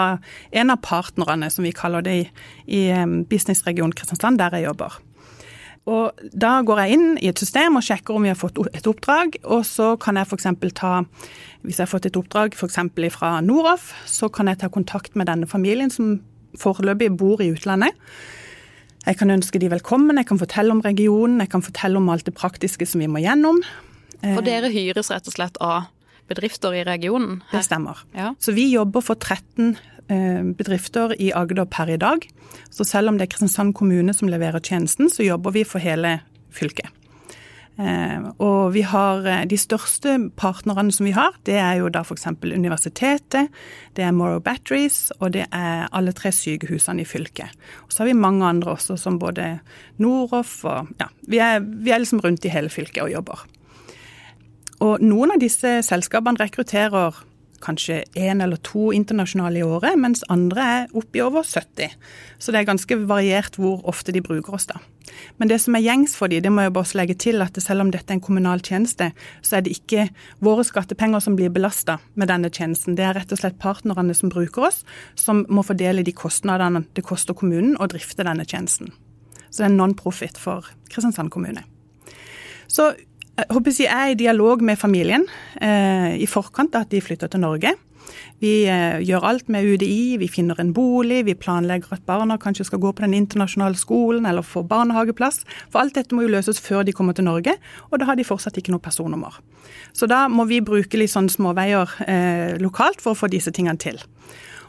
en 0.54 0.74
av 0.74 0.84
partnerne, 0.86 1.50
som 1.50 1.66
vi 1.66 1.74
kaller 1.74 2.06
det 2.06 2.14
i, 2.20 2.28
i 2.70 2.84
eh, 2.94 3.18
Businessregion 3.30 3.96
Kristiansand, 3.98 4.38
der 4.44 4.60
jeg 4.60 4.68
jobber. 4.68 5.00
Og 5.90 6.28
da 6.32 6.62
går 6.64 6.80
jeg 6.84 6.96
inn 6.96 7.08
i 7.20 7.30
et 7.32 7.40
system 7.42 7.76
og 7.76 7.84
sjekker 7.84 8.16
om 8.16 8.24
vi 8.24 8.32
har 8.32 8.40
fått 8.40 8.62
et 8.72 8.86
oppdrag, 8.88 9.40
og 9.44 9.66
så 9.68 9.94
kan 10.00 10.20
jeg 10.20 10.30
f.eks. 10.30 10.48
ta 10.78 10.94
Hvis 11.64 11.80
jeg 11.80 11.84
har 11.88 11.92
fått 11.92 12.08
et 12.08 12.20
oppdrag 12.20 12.56
f.eks. 12.56 12.78
fra 13.18 13.40
Noroff, 13.42 13.90
så 14.06 14.30
kan 14.30 14.48
jeg 14.48 14.62
ta 14.62 14.70
kontakt 14.72 15.18
med 15.20 15.28
denne 15.28 15.50
familien 15.50 15.92
som 15.92 16.22
foreløpig 16.60 17.12
bor 17.18 17.42
i 17.44 17.52
utlandet. 17.54 17.96
Jeg 19.04 19.20
kan 19.20 19.34
ønske 19.34 19.60
de 19.60 19.68
velkommen, 19.72 20.18
jeg 20.18 20.30
kan 20.30 20.40
fortelle 20.40 20.72
om 20.72 20.84
regionen, 20.84 21.42
jeg 21.44 21.52
kan 21.52 21.64
fortelle 21.66 22.00
om 22.00 22.08
alt 22.14 22.26
det 22.26 22.36
praktiske 22.38 22.88
som 22.88 23.04
vi 23.04 23.10
må 23.12 23.20
gjennom. 23.24 23.60
For 24.24 24.46
dere 24.46 24.70
hyres 24.72 25.12
rett 25.12 25.28
og 25.28 25.36
slett 25.36 25.60
av 25.60 25.90
bedrifter 26.32 26.72
i 26.72 26.86
regionen? 26.88 27.42
Her. 27.50 27.58
Det 27.60 27.66
stemmer. 27.68 28.06
Ja. 28.16 28.30
Så 28.40 28.54
vi 28.56 28.70
jobber 28.72 29.04
for 29.04 29.20
13 29.20 29.76
Eh, 30.12 30.44
bedrifter 30.44 31.14
i 31.22 31.32
Agder 31.32 31.66
per 31.66 31.90
i 31.90 31.98
dag. 31.98 32.28
Så 32.70 32.84
selv 32.84 33.10
om 33.10 33.18
det 33.18 33.28
er 33.28 33.32
Kristiansand 33.32 33.74
kommune 33.74 34.14
som 34.14 34.28
leverer 34.28 34.60
tjenesten, 34.60 35.08
så 35.10 35.24
jobber 35.24 35.56
vi 35.56 35.64
for 35.64 35.80
hele 35.80 36.20
fylket. 36.52 36.90
Eh, 37.74 38.26
og 38.38 38.74
vi 38.76 38.84
har 38.86 39.26
eh, 39.26 39.46
de 39.50 39.58
største 39.58 40.16
partnerne 40.38 40.94
som 40.94 41.08
vi 41.08 41.14
har, 41.16 41.34
det 41.48 41.56
er 41.58 41.80
jo 41.80 41.90
da 41.90 42.04
f.eks. 42.06 42.28
universitetet, 42.44 43.50
det 43.98 44.06
er 44.06 44.14
Morrow 44.14 44.44
Batteries 44.46 45.08
og 45.18 45.34
det 45.34 45.48
er 45.50 45.88
alle 45.90 46.14
tre 46.14 46.30
sykehusene 46.36 47.02
i 47.02 47.08
fylket. 47.10 47.58
Og 47.88 47.94
så 47.94 48.04
har 48.04 48.12
vi 48.12 48.20
mange 48.20 48.46
andre 48.46 48.76
også, 48.76 48.98
som 49.02 49.18
både 49.22 49.58
Noroff 49.98 50.62
og 50.70 50.94
Ja, 51.02 51.10
vi 51.26 51.42
er, 51.42 51.60
vi 51.64 51.92
er 51.92 52.04
liksom 52.04 52.22
rundt 52.22 52.46
i 52.46 52.54
hele 52.54 52.70
fylket 52.70 53.02
og 53.08 53.12
jobber. 53.12 53.46
Og 54.84 55.02
noen 55.02 55.34
av 55.34 55.42
disse 55.42 55.80
selskapene 55.86 56.42
rekrutterer 56.44 57.24
kanskje 57.64 58.04
én 58.20 58.44
eller 58.44 58.60
to 58.66 58.92
internasjonale 58.96 59.62
i 59.62 59.66
året, 59.66 59.98
mens 60.00 60.26
andre 60.34 60.66
er 60.78 60.98
oppi 60.98 61.22
over 61.24 61.46
70. 61.48 61.96
Så 62.40 62.52
det 62.52 62.62
er 62.62 62.70
ganske 62.70 62.98
variert 63.08 63.58
hvor 63.60 63.82
ofte 63.90 64.14
de 64.16 64.24
bruker 64.24 64.58
oss, 64.58 64.68
da. 64.70 64.82
Men 65.38 65.50
det 65.52 65.60
som 65.62 65.76
er 65.78 65.84
gjengs 65.84 66.16
for 66.18 66.32
de, 66.32 66.40
det 66.44 66.52
må 66.52 66.66
jeg 66.66 66.74
bare 66.76 66.98
legge 66.98 67.16
til 67.20 67.44
at 67.44 67.58
selv 67.62 67.84
om 67.84 67.92
dette 67.94 68.10
er 68.12 68.18
en 68.18 68.24
kommunal 68.24 68.64
tjeneste, 68.64 69.12
så 69.46 69.58
er 69.58 69.66
det 69.66 69.76
ikke 69.78 70.08
våre 70.44 70.66
skattepenger 70.68 71.24
som 71.24 71.38
blir 71.38 71.54
belasta 71.54 72.00
med 72.20 72.32
denne 72.32 72.52
tjenesten. 72.54 72.98
Det 72.98 73.06
er 73.08 73.18
rett 73.20 73.34
og 73.36 73.42
slett 73.42 73.60
partnerne 73.62 74.16
som 74.18 74.32
bruker 74.34 74.70
oss, 74.70 74.82
som 75.16 75.46
må 75.50 75.66
fordele 75.66 76.06
de 76.06 76.16
kostnadene 76.16 76.86
det 76.96 77.06
koster 77.06 77.38
kommunen 77.38 77.78
å 77.80 77.90
drifte 77.92 78.26
denne 78.26 78.48
tjenesten. 78.48 78.94
Så 79.50 79.62
det 79.62 79.70
er 79.70 79.78
non-profit 79.78 80.40
for 80.42 80.66
Kristiansand 80.90 81.30
kommune. 81.34 81.62
Så 82.68 82.94
håper 83.38 83.74
jeg 83.74 83.90
er 83.90 84.12
i 84.12 84.20
dialog 84.20 84.62
med 84.62 84.78
familien 84.78 85.26
eh, 85.62 86.14
i 86.22 86.30
forkant 86.30 86.76
av 86.76 86.86
at 86.86 86.94
de 86.94 87.02
flytter 87.02 87.32
til 87.34 87.42
Norge. 87.42 87.74
Vi 88.44 88.66
eh, 88.68 89.00
gjør 89.08 89.26
alt 89.30 89.50
med 89.52 89.66
UDI, 89.66 90.18
vi 90.20 90.28
finner 90.30 90.60
en 90.60 90.74
bolig, 90.76 91.24
vi 91.26 91.36
planlegger 91.40 91.96
at 91.96 92.06
barna 92.06 92.38
kanskje 92.42 92.68
skal 92.68 92.82
gå 92.84 92.92
på 92.92 93.06
den 93.06 93.16
internasjonale 93.18 93.80
skolen 93.80 94.28
eller 94.30 94.46
få 94.46 94.66
barnehageplass. 94.68 95.44
For 95.72 95.82
alt 95.82 95.96
dette 95.98 96.16
må 96.16 96.26
jo 96.26 96.34
løses 96.34 96.62
før 96.62 96.84
de 96.84 96.94
kommer 96.96 97.16
til 97.18 97.28
Norge, 97.30 97.56
og 97.90 98.00
da 98.00 98.10
har 98.10 98.20
de 98.20 98.28
fortsatt 98.28 98.60
ikke 98.60 98.76
noe 98.76 98.84
personnummer. 98.84 99.40
Så 99.96 100.10
da 100.12 100.26
må 100.30 100.46
vi 100.50 100.62
bruke 100.66 101.00
litt 101.00 101.14
sånn 101.14 101.32
småveier 101.32 101.98
eh, 102.06 102.58
lokalt 102.62 103.02
for 103.02 103.14
å 103.14 103.22
få 103.24 103.32
disse 103.32 103.54
tingene 103.56 103.80
til. 103.82 104.02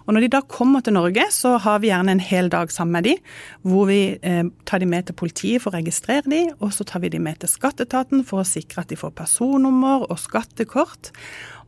Og 0.04 0.12
Når 0.12 0.20
de 0.20 0.28
da 0.34 0.40
kommer 0.44 0.82
til 0.84 0.92
Norge, 0.92 1.24
så 1.32 1.56
har 1.56 1.80
vi 1.80 1.88
gjerne 1.88 2.12
en 2.12 2.20
hel 2.20 2.50
dag 2.52 2.72
sammen 2.72 2.92
med 2.92 3.06
de, 3.08 3.14
hvor 3.64 3.88
vi 3.88 4.18
eh, 4.20 4.44
tar 4.68 4.82
de 4.82 4.88
med 4.88 5.06
til 5.08 5.16
politiet 5.16 5.64
for 5.64 5.72
å 5.72 5.78
registrere 5.78 6.28
de, 6.28 6.42
og 6.60 6.74
så 6.76 6.84
tar 6.84 7.00
vi 7.00 7.08
de 7.14 7.22
med 7.22 7.40
til 7.40 7.48
skatteetaten 7.48 8.24
for 8.28 8.42
å 8.42 8.48
sikre 8.48 8.84
at 8.84 8.92
de 8.92 9.00
får 9.00 9.14
personnummer 9.16 10.04
og 10.10 10.20
skattekort. 10.20 11.08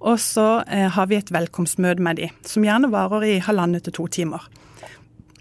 Og 0.05 0.21
så 0.21 0.61
eh, 0.69 0.85
har 0.93 1.09
vi 1.09 1.17
et 1.17 1.33
velkomstmøte 1.33 2.05
med 2.05 2.21
de, 2.21 2.29
som 2.45 2.65
gjerne 2.67 2.93
varer 2.93 3.25
i 3.25 3.41
halvannet 3.41 3.89
til 3.89 3.97
to 3.97 4.09
timer. 4.19 4.45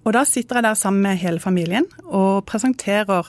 Og 0.06 0.14
da 0.16 0.24
sitter 0.28 0.62
jeg 0.62 0.68
der 0.68 0.80
sammen 0.80 1.04
med 1.04 1.20
hele 1.20 1.42
familien 1.44 1.88
og 2.06 2.46
presenterer 2.48 3.28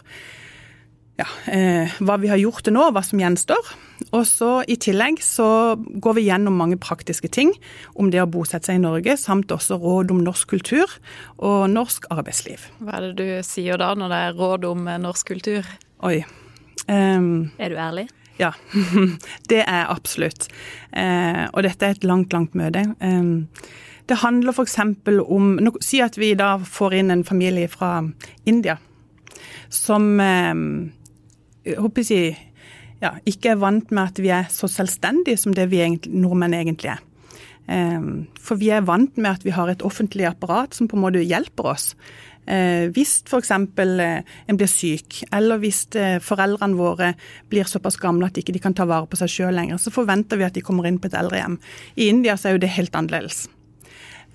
ja, 1.19 1.27
eh, 1.51 1.99
hva 2.05 2.21
vi 2.23 2.31
har 2.31 2.39
gjort 2.39 2.69
til 2.69 2.77
nå, 2.77 2.91
hva 2.93 3.03
som 3.03 3.19
gjenstår. 3.19 3.75
Og 4.11 4.27
så 4.29 4.51
I 4.69 4.77
tillegg 4.81 5.23
så 5.25 5.77
går 5.77 6.19
vi 6.19 6.27
gjennom 6.27 6.59
mange 6.61 6.79
praktiske 6.81 7.31
ting 7.33 7.53
om 7.95 8.11
det 8.13 8.21
å 8.23 8.29
bosette 8.31 8.69
seg 8.69 8.81
i 8.81 8.85
Norge, 8.85 9.17
samt 9.21 9.53
også 9.55 9.79
råd 9.83 10.13
om 10.15 10.23
norsk 10.25 10.57
kultur 10.57 10.99
og 11.37 11.71
norsk 11.73 12.09
arbeidsliv. 12.13 12.69
Hva 12.81 12.99
er 12.99 13.09
det 13.09 13.15
du 13.19 13.47
sier 13.47 13.81
da, 13.81 13.95
når 13.97 14.13
det 14.13 14.21
er 14.27 14.39
råd 14.41 14.69
om 14.69 14.87
eh, 14.91 15.01
norsk 15.03 15.33
kultur? 15.33 15.73
Oi. 16.07 16.21
Um, 16.87 17.51
er 17.59 17.73
du 17.73 17.81
ærlig? 17.81 18.07
Ja, 18.39 18.53
det 19.51 19.63
er 19.65 19.89
absolutt. 19.89 20.51
Uh, 20.93 21.49
og 21.53 21.65
dette 21.65 21.89
er 21.89 21.97
et 21.97 22.05
langt, 22.07 22.37
langt 22.37 22.57
møte. 22.59 22.85
Um, 23.01 23.49
det 24.07 24.21
handler 24.23 24.55
f.eks. 24.55 24.77
om 25.25 25.57
Si 25.83 25.99
at 26.05 26.19
vi 26.21 26.35
da 26.39 26.57
får 26.63 27.01
inn 27.01 27.11
en 27.11 27.25
familie 27.27 27.67
fra 27.69 28.05
India 28.47 28.77
som 29.73 30.21
um, 30.21 30.93
håper 31.67 32.07
jeg, 32.07 32.37
ja, 33.03 33.17
ikke 33.29 33.53
er 33.53 33.61
vant 33.61 33.91
med 33.93 34.13
at 34.13 34.23
vi 34.23 34.33
er 34.33 34.49
så 34.53 34.69
selvstendige 34.71 35.41
som 35.41 35.55
det 35.57 35.69
vi 35.73 35.83
egentlig, 35.85 36.15
nordmenn 36.17 36.57
egentlig 36.57 36.95
er. 36.95 37.03
Ehm, 37.73 38.27
for 38.39 38.61
vi 38.61 38.71
er 38.75 38.87
vant 38.87 39.17
med 39.19 39.33
at 39.33 39.45
vi 39.45 39.55
har 39.55 39.71
et 39.71 39.85
offentlig 39.87 40.29
apparat 40.29 40.75
som 40.75 40.89
på 40.89 40.97
en 40.99 41.05
måte 41.05 41.25
hjelper 41.25 41.73
oss. 41.75 41.91
Eh, 42.47 42.87
hvis 42.95 43.19
f.eks. 43.27 43.51
Eh, 43.51 44.37
en 44.47 44.59
blir 44.59 44.71
syk, 44.71 45.25
eller 45.35 45.59
hvis 45.59 45.83
eh, 45.99 46.21
foreldrene 46.23 46.79
våre 46.79 47.13
blir 47.51 47.67
såpass 47.67 47.99
gamle 47.99 48.29
at 48.29 48.39
de 48.39 48.45
ikke 48.45 48.63
kan 48.63 48.77
ta 48.77 48.87
vare 48.87 49.11
på 49.11 49.19
seg 49.19 49.33
sjøl 49.33 49.59
lenger, 49.59 49.83
så 49.83 49.91
forventer 49.91 50.39
vi 50.39 50.47
at 50.47 50.55
de 50.55 50.63
kommer 50.63 50.87
inn 50.87 51.01
på 51.03 51.11
et 51.11 51.19
eldrehjem. 51.19 51.59
I 51.99 52.11
India 52.13 52.39
så 52.39 52.51
er 52.51 52.57
jo 52.57 52.63
det 52.63 52.75
helt 52.79 52.95
annerledes. 52.95 53.49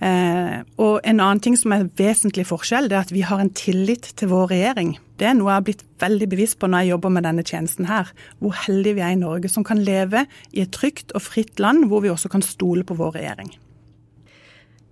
Eh, 0.01 0.61
og 0.81 0.99
en 1.05 1.19
annen 1.21 1.39
ting 1.43 1.55
som 1.59 1.75
er 1.75 1.85
vesentlig 1.99 2.47
forskjell, 2.49 2.89
det 2.89 2.97
er 2.97 3.05
at 3.05 3.13
vi 3.13 3.21
har 3.25 3.41
en 3.41 3.51
tillit 3.53 4.07
til 4.17 4.31
vår 4.31 4.49
regjering. 4.49 4.95
Det 5.21 5.27
er 5.29 5.35
noe 5.37 5.51
jeg 5.51 5.59
har 5.59 5.65
blitt 5.67 5.83
veldig 6.01 6.27
bevisst 6.31 6.57
på 6.61 6.69
når 6.71 6.81
jeg 6.81 6.95
jobber 6.95 7.13
med 7.13 7.27
denne 7.27 7.45
tjenesten 7.45 7.85
her. 7.85 8.09
Hvor 8.41 8.55
heldige 8.63 8.97
vi 8.97 9.05
er 9.05 9.13
i 9.13 9.19
Norge 9.21 9.51
som 9.53 9.65
kan 9.67 9.83
leve 9.85 10.25
i 10.55 10.63
et 10.63 10.73
trygt 10.73 11.13
og 11.13 11.21
fritt 11.21 11.61
land, 11.61 11.85
hvor 11.91 12.01
vi 12.01 12.09
også 12.09 12.33
kan 12.33 12.41
stole 12.45 12.87
på 12.87 12.97
vår 12.97 13.19
regjering. 13.19 13.53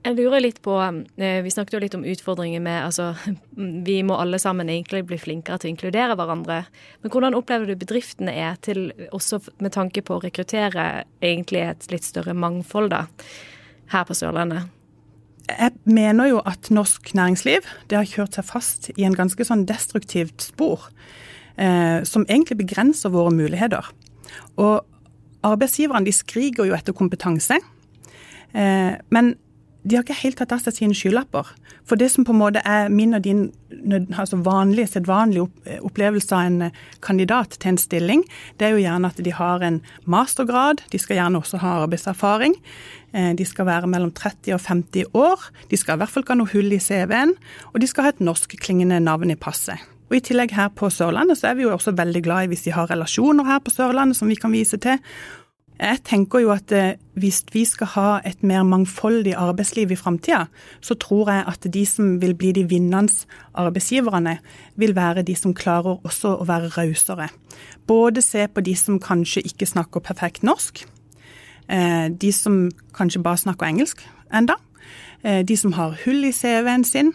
Jeg 0.06 0.16
lurer 0.16 0.40
litt 0.40 0.62
på, 0.64 0.78
eh, 0.80 1.42
Vi 1.44 1.52
snakket 1.52 1.74
jo 1.74 1.80
litt 1.82 1.96
om 1.98 2.06
utfordringer 2.06 2.62
med 2.62 2.86
altså, 2.86 3.16
Vi 3.90 4.00
må 4.04 4.16
alle 4.16 4.40
sammen 4.40 4.70
egentlig 4.70 5.08
bli 5.10 5.18
flinkere 5.18 5.58
til 5.58 5.72
å 5.72 5.74
inkludere 5.74 6.16
hverandre. 6.16 6.64
Men 7.02 7.12
hvordan 7.12 7.36
opplever 7.36 7.66
du 7.66 7.76
bedriftene 7.76 8.32
er 8.32 8.62
til, 8.62 8.92
også 9.12 9.42
med 9.58 9.74
tanke 9.74 10.06
på 10.06 10.16
å 10.16 10.24
rekruttere 10.24 11.06
egentlig 11.20 11.66
et 11.66 11.92
litt 11.92 12.06
større 12.06 12.38
mangfold 12.38 12.94
da, 12.94 13.08
her 13.90 14.06
på 14.06 14.14
Sørlandet? 14.14 14.70
Jeg 15.50 15.72
mener 15.90 16.30
jo 16.30 16.42
at 16.46 16.70
norsk 16.74 17.14
næringsliv 17.18 17.66
det 17.90 17.98
har 17.98 18.08
kjørt 18.08 18.38
seg 18.38 18.48
fast 18.48 18.90
i 18.96 19.06
en 19.08 19.18
ganske 19.18 19.46
sånn 19.48 19.66
destruktivt 19.70 20.44
spor, 20.46 20.90
eh, 21.58 22.06
som 22.06 22.26
egentlig 22.28 22.60
begrenser 22.62 23.14
våre 23.14 23.34
muligheter. 23.34 23.90
Og 24.62 24.86
arbeidsgiverne 25.48 26.06
de 26.06 26.14
skriker 26.14 26.68
jo 26.70 26.76
etter 26.78 26.96
kompetanse. 26.96 27.60
Eh, 28.54 28.94
men 29.10 29.36
de 29.84 29.96
har 29.96 30.04
ikke 30.04 30.20
helt 30.22 30.40
tatt 30.42 30.52
av 30.52 30.62
seg 30.64 30.76
sine 30.76 30.96
skylapper. 30.98 31.48
For 31.88 32.00
det 32.00 32.10
som 32.12 32.26
på 32.28 32.34
en 32.36 32.42
måte 32.42 32.62
er 32.68 32.92
min 32.92 33.16
og 33.16 33.24
din 33.24 33.48
altså 34.12 34.42
vanlige, 34.44 34.90
sedvanlige 34.92 35.80
opplevelse 35.86 36.36
av 36.36 36.48
en 36.50 36.62
eh, 36.68 36.80
kandidat 37.06 37.56
til 37.58 37.74
en 37.74 37.80
stilling, 37.82 38.24
det 38.60 38.68
er 38.68 38.76
jo 38.76 38.84
gjerne 38.84 39.10
at 39.10 39.22
de 39.24 39.34
har 39.34 39.64
en 39.66 39.80
mastergrad, 40.04 40.84
de 40.92 41.00
skal 41.02 41.22
gjerne 41.22 41.40
også 41.40 41.62
ha 41.64 41.78
arbeidserfaring. 41.86 42.58
Eh, 43.14 43.32
de 43.40 43.48
skal 43.48 43.70
være 43.70 43.90
mellom 43.90 44.12
30 44.12 44.58
og 44.58 44.66
50 44.68 45.16
år. 45.18 45.48
De 45.72 45.80
skal 45.80 45.96
i 45.96 46.04
hvert 46.04 46.14
fall 46.14 46.28
ikke 46.28 46.36
ha 46.36 46.42
noe 46.42 46.54
hull 46.54 46.76
i 46.76 46.82
CV-en, 46.84 47.34
og 47.72 47.80
de 47.80 47.90
skal 47.90 48.06
ha 48.06 48.14
et 48.14 48.22
norskklingende 48.22 49.00
navn 49.06 49.32
i 49.32 49.40
passet. 49.40 49.80
Og 50.10 50.18
I 50.18 50.24
tillegg 50.26 50.56
her 50.58 50.72
på 50.74 50.90
Sørlandet 50.90 51.38
så 51.38 51.52
er 51.52 51.58
vi 51.58 51.68
jo 51.68 51.74
også 51.76 51.94
veldig 51.98 52.22
glad 52.26 52.48
i 52.48 52.52
hvis 52.52 52.66
de 52.66 52.74
har 52.74 52.90
relasjoner 52.90 53.46
her 53.46 53.60
på 53.62 53.74
Sørlandet 53.74 54.18
som 54.18 54.30
vi 54.30 54.38
kan 54.42 54.54
vise 54.54 54.80
til. 54.82 54.98
Jeg 55.80 56.02
tenker 56.04 56.42
jo 56.44 56.50
at 56.52 56.72
eh, 56.76 56.98
hvis 57.16 57.40
vi 57.54 57.64
skal 57.68 57.88
ha 57.94 58.08
et 58.28 58.42
mer 58.44 58.66
mangfoldig 58.68 59.32
arbeidsliv 59.40 59.94
i 59.96 59.98
framtida, 60.00 60.46
så 60.84 60.98
tror 61.00 61.32
jeg 61.32 61.46
at 61.48 61.68
de 61.72 61.84
som 61.88 62.18
vil 62.20 62.36
bli 62.36 62.52
de 62.58 62.66
vinnende 62.68 63.26
arbeidsgiverne, 63.56 64.38
vil 64.76 64.96
være 64.96 65.24
de 65.24 65.36
som 65.40 65.56
klarer 65.56 66.02
også 66.04 66.36
å 66.36 66.48
være 66.50 66.74
rausere. 66.76 67.30
Både 67.88 68.22
se 68.22 68.48
på 68.52 68.64
de 68.66 68.76
som 68.76 69.00
kanskje 69.00 69.46
ikke 69.48 69.70
snakker 69.72 70.04
perfekt 70.04 70.44
norsk, 70.44 70.84
eh, 71.70 72.08
de 72.12 72.32
som 72.36 72.68
kanskje 72.94 73.24
bare 73.24 73.40
snakker 73.46 73.72
engelsk 73.72 74.04
enda, 74.36 74.60
de 75.22 75.56
som 75.60 75.74
har 75.76 75.98
hull 76.06 76.24
i 76.24 76.32
CV-en 76.32 76.86
sin, 76.88 77.10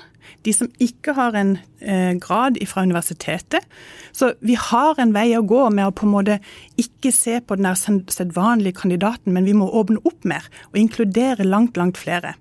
de 0.44 0.52
som 0.52 0.68
ikke 0.82 1.14
har 1.16 1.36
en 1.38 1.56
eh, 1.80 2.14
grad 2.20 2.58
fra 2.68 2.84
universitetet. 2.84 3.64
Så 4.12 4.32
vi 4.44 4.56
har 4.60 5.00
en 5.00 5.14
vei 5.14 5.30
å 5.36 5.44
gå 5.46 5.62
med 5.74 5.88
å 5.88 5.94
på 5.96 6.06
en 6.06 6.14
måte 6.14 6.38
ikke 6.80 7.12
se 7.14 7.40
på 7.40 7.58
den 7.58 7.68
sedvanlige 8.12 8.80
kandidaten, 8.82 9.32
men 9.34 9.48
vi 9.48 9.56
må 9.56 9.70
åpne 9.72 10.02
opp 10.04 10.24
mer 10.28 10.48
og 10.72 10.80
inkludere 10.80 11.46
langt, 11.48 11.78
langt 11.80 12.00
flere. 12.00 12.34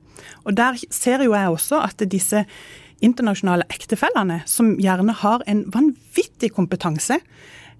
Og 0.43 0.55
der 0.57 0.79
ser 0.93 1.23
jo 1.23 1.35
jeg 1.35 1.51
også 1.51 1.81
at 1.83 2.03
disse 2.11 2.45
internasjonale 3.03 3.67
ektefellene, 3.73 4.41
som 4.47 4.75
gjerne 4.79 5.15
har 5.23 5.43
en 5.49 5.65
vanvittig 5.73 6.53
kompetanse 6.55 7.17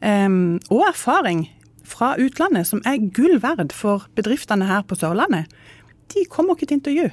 um, 0.03 0.57
og 0.67 0.83
erfaring 0.89 1.45
fra 1.87 2.13
utlandet, 2.19 2.67
som 2.67 2.81
er 2.87 2.99
gull 3.15 3.37
verd 3.43 3.71
for 3.75 4.03
bedriftene 4.17 4.67
her 4.67 4.83
på 4.87 4.97
Sørlandet, 4.99 5.47
de 6.11 6.25
kommer 6.31 6.57
ikke 6.57 6.73
til 6.73 6.81
intervju. 6.81 7.07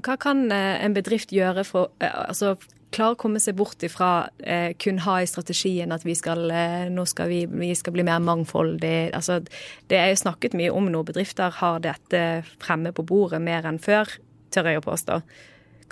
Hva 0.00 0.16
kan 0.20 0.46
eh, 0.52 0.78
en 0.84 0.94
bedrift 0.96 1.34
gjøre 1.34 1.66
for 1.68 1.92
eh, 2.00 2.14
altså, 2.28 2.54
klare 2.92 3.16
å 3.16 3.20
komme 3.20 3.40
seg 3.42 3.56
bort 3.58 3.82
ifra 3.84 4.28
eh, 4.38 4.72
kun 4.80 5.00
ha 5.04 5.18
i 5.22 5.28
strategien 5.28 5.92
at 5.94 6.04
vi 6.06 6.14
skal, 6.18 6.44
eh, 6.52 6.88
nå 6.92 7.04
skal 7.08 7.30
vi, 7.32 7.40
vi, 7.48 7.72
skal 7.78 7.96
bli 7.96 8.04
mer 8.06 8.22
mangfoldig. 8.24 9.12
Altså, 9.16 9.40
det 9.90 9.98
er 9.98 10.12
jo 10.12 10.20
snakket 10.22 10.56
mye 10.58 10.72
om 10.74 10.90
når 10.92 11.08
bedrifter 11.12 11.54
har 11.60 11.82
dette 11.84 12.22
fremme 12.62 12.94
på 12.94 13.06
bordet 13.08 13.42
mer 13.44 13.68
enn 13.68 13.80
før, 13.82 14.10
tør 14.52 14.70
jeg 14.70 14.82
å 14.82 14.86
påstå. 14.86 15.20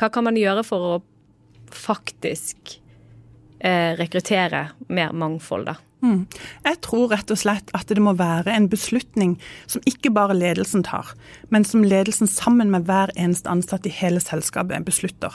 Hva 0.01 0.11
kan 0.13 0.29
man 0.29 0.39
gjøre 0.41 0.65
for 0.67 0.89
å 0.89 0.95
faktisk 1.77 2.79
eh, 3.59 3.97
rekruttere 4.01 4.71
mer 4.89 5.15
mangfold, 5.17 5.71
da? 5.71 5.79
Mm. 6.01 6.25
Jeg 6.65 6.81
tror 6.87 7.11
rett 7.13 7.31
og 7.33 7.39
slett 7.41 7.71
at 7.77 7.91
det 7.93 8.01
må 8.01 8.15
være 8.17 8.55
en 8.55 8.71
beslutning 8.73 9.37
som 9.69 9.85
ikke 9.89 10.13
bare 10.17 10.37
ledelsen 10.37 10.85
tar, 10.87 11.13
men 11.53 11.67
som 11.69 11.85
ledelsen 11.85 12.31
sammen 12.31 12.73
med 12.73 12.89
hver 12.89 13.13
eneste 13.17 13.51
ansatt 13.53 13.89
i 13.89 13.93
hele 13.93 14.23
selskapet 14.25 14.87
beslutter. 14.87 15.35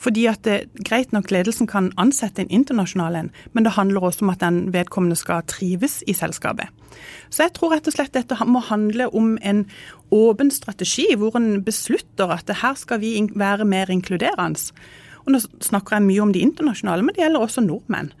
Fordi 0.00 0.26
at 0.28 0.44
det, 0.44 0.56
Greit 0.88 1.12
nok 1.12 1.30
ledelsen 1.32 1.68
kan 1.68 1.90
ansette 2.00 2.42
en 2.42 2.52
internasjonal 2.52 3.16
en, 3.18 3.30
men 3.52 3.66
det 3.66 3.76
handler 3.76 4.04
også 4.08 4.24
om 4.24 4.32
at 4.32 4.42
den 4.44 4.72
vedkommende 4.74 5.16
skal 5.18 5.44
trives 5.48 6.02
i 6.08 6.14
selskapet. 6.16 6.68
Så 7.30 7.44
jeg 7.44 7.54
tror 7.56 7.74
rett 7.74 7.88
og 7.88 7.96
slett 7.96 8.14
dette 8.16 8.38
må 8.48 8.62
handle 8.64 9.08
om 9.16 9.34
en 9.42 9.64
åpen 10.14 10.52
strategi, 10.54 11.08
hvor 11.16 11.36
en 11.36 11.62
beslutter 11.64 12.32
at 12.32 12.52
her 12.62 12.76
skal 12.78 13.02
vi 13.02 13.18
være 13.34 13.68
mer 13.68 13.92
inkluderende. 13.92 14.72
Og 15.26 15.34
Nå 15.34 15.42
snakker 15.42 15.96
jeg 15.96 16.06
mye 16.06 16.22
om 16.22 16.32
de 16.32 16.44
internasjonale, 16.44 17.02
men 17.02 17.16
det 17.16 17.24
gjelder 17.24 17.42
også 17.42 17.64
nordmenn. 17.64 18.12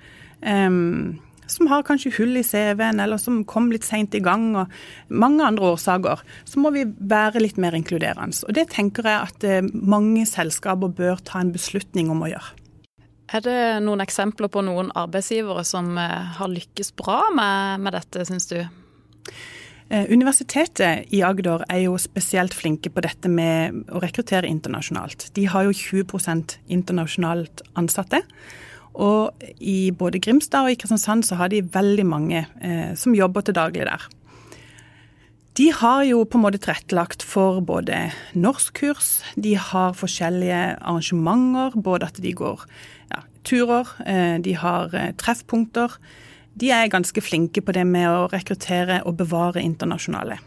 Um, 0.42 1.18
som 1.50 1.70
har 1.70 1.84
kanskje 1.86 2.14
hull 2.18 2.36
i 2.38 2.44
CV-en, 2.46 3.00
eller 3.02 3.20
som 3.20 3.42
kom 3.48 3.70
litt 3.72 3.86
seint 3.86 4.14
i 4.16 4.22
gang, 4.24 4.48
og 4.58 4.72
mange 5.08 5.44
andre 5.46 5.72
årsaker, 5.74 6.22
så 6.44 6.62
må 6.62 6.72
vi 6.74 6.86
være 6.86 7.42
litt 7.42 7.60
mer 7.62 7.76
inkluderende. 7.78 8.36
Og 8.48 8.56
det 8.56 8.68
tenker 8.74 9.06
jeg 9.06 9.30
at 9.30 9.46
eh, 9.46 9.68
mange 9.72 10.26
selskaper 10.28 10.92
bør 10.92 11.22
ta 11.26 11.42
en 11.42 11.54
beslutning 11.54 12.10
om 12.12 12.24
å 12.26 12.32
gjøre. 12.32 12.54
Er 13.34 13.42
det 13.42 13.60
noen 13.82 14.04
eksempler 14.04 14.50
på 14.52 14.62
noen 14.62 14.92
arbeidsgivere 14.94 15.64
som 15.66 15.96
eh, 15.98 16.34
har 16.38 16.50
lykkes 16.52 16.92
bra 16.98 17.24
med, 17.34 17.86
med 17.86 17.96
dette, 17.98 18.26
syns 18.28 18.50
du? 18.52 18.60
Eh, 19.88 20.06
universitetet 20.10 21.12
i 21.14 21.22
Agder 21.22 21.62
er 21.70 21.84
jo 21.84 21.98
spesielt 22.02 22.54
flinke 22.54 22.90
på 22.90 23.02
dette 23.06 23.30
med 23.30 23.84
å 23.94 24.02
rekruttere 24.02 24.50
internasjonalt. 24.50 25.28
De 25.38 25.46
har 25.50 25.66
jo 25.66 25.74
20% 25.74 26.56
internasjonalt 26.74 27.62
ansatte. 27.78 28.22
Og 28.96 29.46
i 29.60 29.92
både 29.92 30.20
Grimstad 30.24 30.64
og 30.64 30.72
i 30.72 30.78
Kristiansand 30.80 31.26
så 31.28 31.36
har 31.40 31.52
de 31.52 31.64
veldig 31.74 32.06
mange 32.08 32.46
eh, 32.64 32.94
som 32.96 33.16
jobber 33.16 33.44
til 33.44 33.56
daglig 33.56 33.84
der. 33.88 34.06
De 35.56 35.70
har 35.72 36.02
jo 36.04 36.24
på 36.28 36.36
en 36.36 36.44
måte 36.44 36.60
tilrettelagt 36.60 37.24
for 37.24 37.62
både 37.64 38.10
norskkurs, 38.36 39.22
de 39.40 39.54
har 39.56 39.96
forskjellige 39.96 40.76
arrangementer, 40.82 41.78
både 41.80 42.10
at 42.10 42.20
de 42.20 42.32
går 42.36 42.64
ja, 43.12 43.22
turer, 43.44 43.92
eh, 44.04 44.36
de 44.44 44.56
har 44.60 44.92
eh, 44.92 45.14
treffpunkter. 45.16 45.96
De 46.56 46.72
er 46.72 46.92
ganske 46.92 47.20
flinke 47.24 47.64
på 47.64 47.72
det 47.76 47.86
med 47.88 48.08
å 48.08 48.28
rekruttere 48.32 49.02
og 49.08 49.16
bevare 49.20 49.64
internasjonale. 49.64 50.38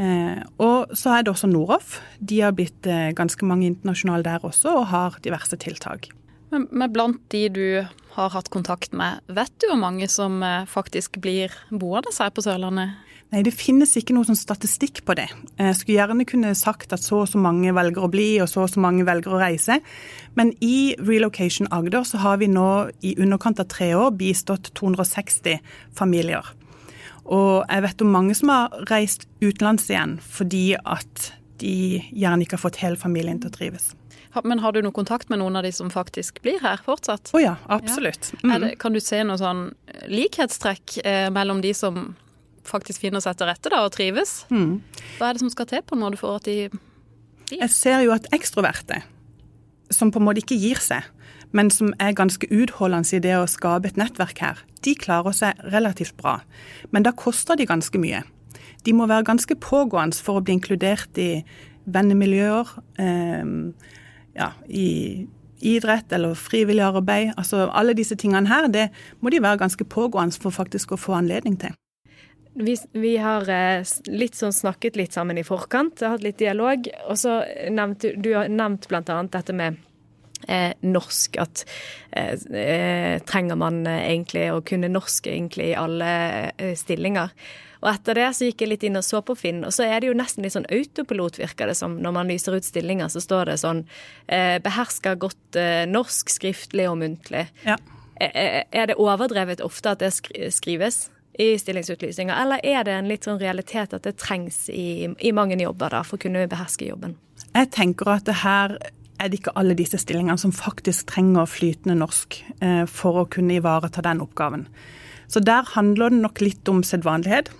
Eh, 0.00 0.40
og 0.58 0.96
så 0.96 1.14
er 1.14 1.24
det 1.24 1.34
også 1.34 1.48
Noroff. 1.52 1.98
De 2.18 2.40
har 2.42 2.56
blitt 2.56 2.88
eh, 2.88 3.12
ganske 3.16 3.46
mange 3.46 3.68
internasjonale 3.68 4.26
der 4.26 4.44
også, 4.44 4.72
og 4.80 4.90
har 4.92 5.20
diverse 5.24 5.56
tiltak. 5.60 6.10
Men, 6.54 6.68
men, 6.70 6.92
blant 6.94 7.22
de 7.34 7.48
du 7.50 7.66
har 8.14 8.30
hatt 8.30 8.50
kontakt 8.54 8.94
med, 8.94 9.24
vet 9.26 9.50
du 9.58 9.66
hvor 9.72 9.80
mange 9.80 10.06
som 10.10 10.38
eh, 10.46 10.68
faktisk 10.70 11.18
blir 11.24 11.52
boende 11.74 12.12
her 12.14 12.30
på 12.30 12.44
Sørlandet? 12.46 12.94
Nei, 13.34 13.42
Det 13.42 13.54
finnes 13.56 13.90
ikke 13.98 14.14
noe 14.14 14.28
sånn 14.28 14.38
statistikk 14.38 15.00
på 15.08 15.16
det. 15.18 15.26
Jeg 15.58 15.74
skulle 15.74 15.96
gjerne 15.96 16.26
kunne 16.28 16.52
sagt 16.54 16.92
at 16.94 17.02
så 17.02 17.24
og 17.24 17.32
så 17.32 17.40
mange 17.42 17.72
velger 17.74 18.06
å 18.06 18.10
bli, 18.12 18.28
og 18.44 18.46
så 18.52 18.62
og 18.62 18.70
så 18.70 18.82
mange 18.84 19.02
velger 19.08 19.34
å 19.34 19.40
reise. 19.40 19.80
Men 20.38 20.52
i 20.62 20.94
Relocation 21.00 21.66
Agder 21.74 22.06
så 22.06 22.22
har 22.22 22.38
vi 22.38 22.52
nå 22.52 22.68
i 23.02 23.16
underkant 23.18 23.64
av 23.64 23.66
tre 23.72 23.90
år 23.98 24.14
bistått 24.20 24.70
260 24.78 25.58
familier. 25.98 26.46
Og 27.24 27.64
jeg 27.66 27.86
vet 27.88 28.06
om 28.06 28.14
mange 28.14 28.38
som 28.38 28.52
har 28.52 28.78
reist 28.92 29.26
utenlands 29.42 29.88
igjen 29.90 30.18
fordi 30.22 30.76
at 30.76 31.30
de 31.64 32.02
gjerne 32.12 32.44
ikke 32.44 32.58
har 32.58 32.66
fått 32.68 32.82
hele 32.84 33.00
familien 33.00 33.40
til 33.42 33.50
å 33.50 33.58
trives. 33.58 33.94
Men 34.42 34.58
har 34.64 34.74
du 34.74 34.80
noe 34.82 34.94
kontakt 34.94 35.30
med 35.30 35.38
noen 35.38 35.56
av 35.56 35.62
de 35.66 35.70
som 35.72 35.90
faktisk 35.92 36.40
blir 36.42 36.58
her 36.64 36.80
fortsatt? 36.84 37.30
Å 37.30 37.38
oh 37.38 37.42
ja, 37.42 37.54
absolutt. 37.70 38.32
Ja. 38.40 38.42
Mm. 38.42 38.54
Det, 38.64 38.74
kan 38.82 38.96
du 38.96 39.00
se 39.02 39.22
noe 39.26 39.38
sånn 39.40 39.68
likhetstrekk 40.10 40.98
eh, 41.04 41.28
mellom 41.34 41.62
de 41.64 41.74
som 41.76 42.14
faktisk 42.66 43.04
finner 43.04 43.22
seg 43.22 43.38
til 43.38 43.48
rette 43.50 43.70
da, 43.72 43.84
og 43.84 43.94
trives? 43.94 44.42
Mm. 44.50 44.80
Hva 45.18 45.28
er 45.28 45.36
det 45.36 45.44
som 45.44 45.52
skal 45.52 45.68
til 45.70 45.84
på 45.86 45.96
en 45.96 46.04
måte 46.04 46.20
for 46.20 46.40
at 46.40 46.48
de 46.48 46.68
blir? 46.72 47.60
Jeg 47.60 47.70
ser 47.74 48.00
jo 48.06 48.14
at 48.14 48.28
ekstroverte, 48.34 49.02
som 49.92 50.10
på 50.10 50.20
en 50.20 50.26
måte 50.26 50.42
ikke 50.42 50.58
gir 50.58 50.80
seg, 50.82 51.06
men 51.54 51.70
som 51.70 51.92
er 52.02 52.16
ganske 52.16 52.48
utholdende 52.50 53.14
i 53.14 53.22
det 53.22 53.34
å 53.38 53.48
skape 53.50 53.92
et 53.92 53.98
nettverk 54.00 54.40
her, 54.42 54.62
de 54.82 54.96
klarer 54.98 55.36
seg 55.36 55.60
relativt 55.70 56.16
bra. 56.18 56.40
Men 56.90 57.06
da 57.06 57.14
koster 57.14 57.58
de 57.58 57.68
ganske 57.68 58.00
mye. 58.00 58.24
De 58.84 58.92
må 58.96 59.06
være 59.08 59.28
ganske 59.28 59.54
pågående 59.62 60.18
for 60.20 60.40
å 60.40 60.44
bli 60.44 60.58
inkludert 60.58 61.20
i 61.20 61.44
vennemiljøer. 61.84 62.72
Eh, 63.00 63.52
ja, 64.34 64.52
i 64.68 65.26
idrett 65.64 66.12
eller 66.12 66.34
frivillig 66.34 66.82
arbeid. 66.84 67.32
Altså 67.36 67.68
alle 67.72 67.94
disse 67.96 68.16
tingene 68.20 68.50
her, 68.50 68.68
det 68.68 68.90
må 69.20 69.32
de 69.32 69.42
være 69.42 69.62
ganske 69.64 69.86
pågående 69.88 70.36
for 70.40 70.54
faktisk 70.54 70.94
å 70.94 71.00
få 71.00 71.16
anledning 71.20 71.56
til. 71.60 71.74
Vi, 72.54 72.76
vi 72.92 73.16
har 73.18 73.48
eh, 73.50 73.82
litt 74.14 74.36
sånn 74.38 74.54
snakket 74.54 74.98
litt 74.98 75.16
sammen 75.16 75.40
i 75.40 75.46
forkant, 75.46 76.04
hatt 76.06 76.22
litt 76.22 76.38
dialog. 76.38 76.86
Og 77.08 77.18
så 77.18 77.40
nevnte 77.70 78.14
du 78.14 78.30
har 78.36 78.50
nevnt 78.52 78.86
annet 78.94 79.32
dette 79.34 79.56
med 79.56 79.80
eh, 80.46 80.70
norsk. 80.86 81.40
At 81.42 81.64
eh, 82.12 82.38
eh 82.54 83.18
trenger 83.26 83.58
man 83.58 83.82
egentlig 83.86 84.50
å 84.52 84.62
kunne 84.62 84.92
norsk 84.92 85.26
egentlig 85.32 85.72
i 85.72 85.78
alle 85.78 86.12
eh, 86.54 86.76
stillinger. 86.78 87.34
Og 87.84 87.90
etter 87.92 88.16
det 88.16 88.28
så 88.36 88.48
gikk 88.48 88.64
jeg 88.64 88.72
litt 88.72 88.86
inn 88.88 88.96
og 88.96 89.04
så 89.04 89.20
på 89.24 89.36
Finn, 89.38 89.62
og 89.68 89.74
så 89.76 89.84
er 89.84 90.00
det 90.00 90.08
jo 90.08 90.16
nesten 90.16 90.44
litt 90.44 90.56
sånn 90.56 90.68
autopilot, 90.72 91.38
virker 91.42 91.68
det 91.68 91.76
som. 91.78 91.98
Når 92.00 92.14
man 92.16 92.30
lyser 92.32 92.56
ut 92.56 92.66
stillinger, 92.66 93.12
så 93.12 93.20
står 93.20 93.52
det 93.52 93.58
sånn 93.60 93.84
eh, 94.26 94.56
behersker 94.64 95.20
godt 95.20 95.58
norsk, 95.90 96.32
skriftlig 96.32 96.88
og 96.90 96.96
muntlig. 97.02 97.44
Ja. 97.66 97.76
Er 98.24 98.88
det 98.88 98.94
overdrevet 99.02 99.60
ofte 99.64 99.92
at 99.92 100.00
det 100.00 100.14
skrives? 100.54 101.08
i 101.38 101.58
stillingsutlysninger, 101.58 102.34
eller 102.42 102.60
er 102.62 102.84
det 102.86 102.92
en 102.94 103.08
litt 103.10 103.26
sånn 103.26 103.40
realitet 103.40 103.94
at 103.96 104.04
det 104.06 104.14
trengs 104.22 104.68
i, 104.70 105.08
i 105.18 105.32
mange 105.34 105.58
jobber 105.58 105.90
da, 105.90 106.02
for 106.06 106.14
å 106.14 106.22
kunne 106.26 106.46
beherske 106.50 106.86
jobben? 106.86 107.16
Jeg 107.54 107.70
tenker 107.74 108.12
at 108.12 108.28
det 108.28 108.36
her 108.44 108.76
er 109.22 109.30
det 109.30 109.40
ikke 109.40 109.54
alle 109.58 109.76
disse 109.78 109.98
stillingene 109.98 110.38
som 110.40 110.54
faktisk 110.54 111.08
trenger 111.10 111.50
flytende 111.50 111.96
norsk 111.98 112.38
eh, 112.60 112.84
for 112.90 113.22
å 113.22 113.28
kunne 113.30 113.58
ivareta 113.58 114.02
den 114.04 114.22
oppgaven. 114.22 114.66
Så 115.30 115.42
der 115.42 115.66
handler 115.74 116.12
det 116.12 116.22
nok 116.22 116.42
litt 116.42 116.70
om 116.70 116.82
sedvanlighet. 116.86 117.50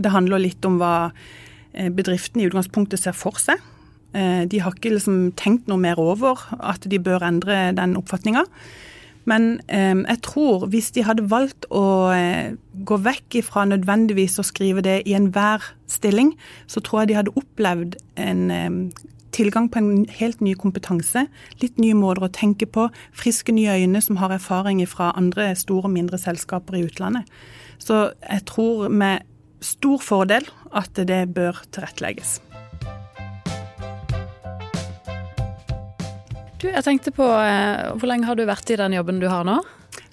Det 0.00 0.12
handler 0.14 0.42
litt 0.42 0.64
om 0.68 0.78
hva 0.80 1.10
eh, 1.72 1.90
bedriftene 1.92 2.44
i 2.44 2.50
utgangspunktet 2.50 3.02
ser 3.02 3.16
for 3.16 3.40
seg. 3.40 3.60
Eh, 4.16 4.44
de 4.50 4.62
har 4.62 4.76
ikke 4.76 4.94
liksom 4.94 5.30
tenkt 5.38 5.68
noe 5.70 5.80
mer 5.80 6.00
over 6.02 6.40
at 6.58 6.86
de 6.90 7.02
bør 7.02 7.26
endre 7.26 7.68
den 7.76 7.96
oppfatninga. 8.00 8.46
Men 9.28 9.60
eh, 9.68 9.94
jeg 9.94 10.22
tror 10.26 10.66
hvis 10.72 10.90
de 10.96 11.04
hadde 11.06 11.28
valgt 11.30 11.68
å 11.70 11.84
gå 12.88 13.00
vekk 13.04 13.42
ifra 13.42 13.66
nødvendigvis 13.68 14.40
å 14.40 14.46
skrive 14.46 14.82
det 14.86 15.02
i 15.06 15.14
enhver 15.18 15.72
stilling, 15.90 16.34
så 16.66 16.82
tror 16.82 17.02
jeg 17.02 17.12
de 17.12 17.20
hadde 17.20 17.38
opplevd 17.38 17.98
en 18.20 18.92
tilgang 19.32 19.68
på 19.70 19.78
en 19.78 20.06
helt 20.18 20.40
ny 20.44 20.54
kompetanse, 20.58 21.26
litt 21.62 21.78
nye 21.80 21.96
måter 21.96 22.26
å 22.26 22.32
tenke 22.34 22.66
på, 22.66 22.88
friske 23.16 23.54
nye 23.54 23.78
øyne 23.80 24.02
som 24.04 24.18
har 24.20 24.34
erfaring 24.34 24.82
fra 24.90 25.12
andre 25.18 25.52
store 25.58 25.88
og 25.88 25.94
mindre 25.94 26.18
selskaper 26.20 26.78
i 26.78 26.84
utlandet. 26.88 27.28
Så 27.80 28.10
jeg 28.26 28.44
tror 28.50 28.88
med 28.88 29.26
stor 29.64 30.00
fordel 30.02 30.46
at 30.76 30.94
det 31.08 31.24
bør 31.34 31.60
tilrettelegges. 31.74 32.38
Du, 36.60 36.68
jeg 36.68 36.84
tenkte 36.84 37.12
på, 37.16 37.24
eh, 37.24 37.92
Hvor 37.96 38.08
lenge 38.10 38.28
har 38.28 38.36
du 38.36 38.44
vært 38.44 38.68
i 38.70 38.76
den 38.76 38.92
jobben 38.92 39.20
du 39.20 39.28
har 39.32 39.46
nå? 39.48 39.60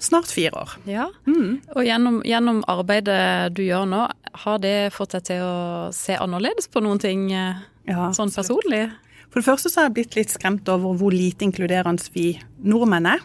Snart 0.00 0.30
fire 0.32 0.62
år. 0.62 0.76
Ja, 0.88 1.08
mm. 1.26 1.74
Og 1.74 1.82
gjennom, 1.84 2.20
gjennom, 2.24 2.62
arbeidet 2.70 3.52
du 3.54 3.64
gjør 3.66 3.84
nå, 3.90 4.06
har 4.44 4.62
det 4.62 4.92
fått 4.94 5.16
deg 5.16 5.26
til 5.26 5.42
å 5.42 5.90
se 5.94 6.16
annerledes 6.16 6.70
på 6.70 6.80
noen 6.84 7.02
ting 7.02 7.28
eh, 7.34 7.60
ja, 7.90 8.08
sånn 8.16 8.32
personlig? 8.32 8.86
For 9.28 9.42
det 9.42 9.48
første 9.50 9.68
så 9.68 9.82
har 9.82 9.88
jeg 9.90 9.96
blitt 9.98 10.16
litt 10.16 10.32
skremt 10.32 10.68
over 10.72 10.96
hvor 10.96 11.12
lite 11.12 11.44
inkluderende 11.44 12.14
vi 12.14 12.30
nordmenn 12.64 13.10
er. 13.10 13.24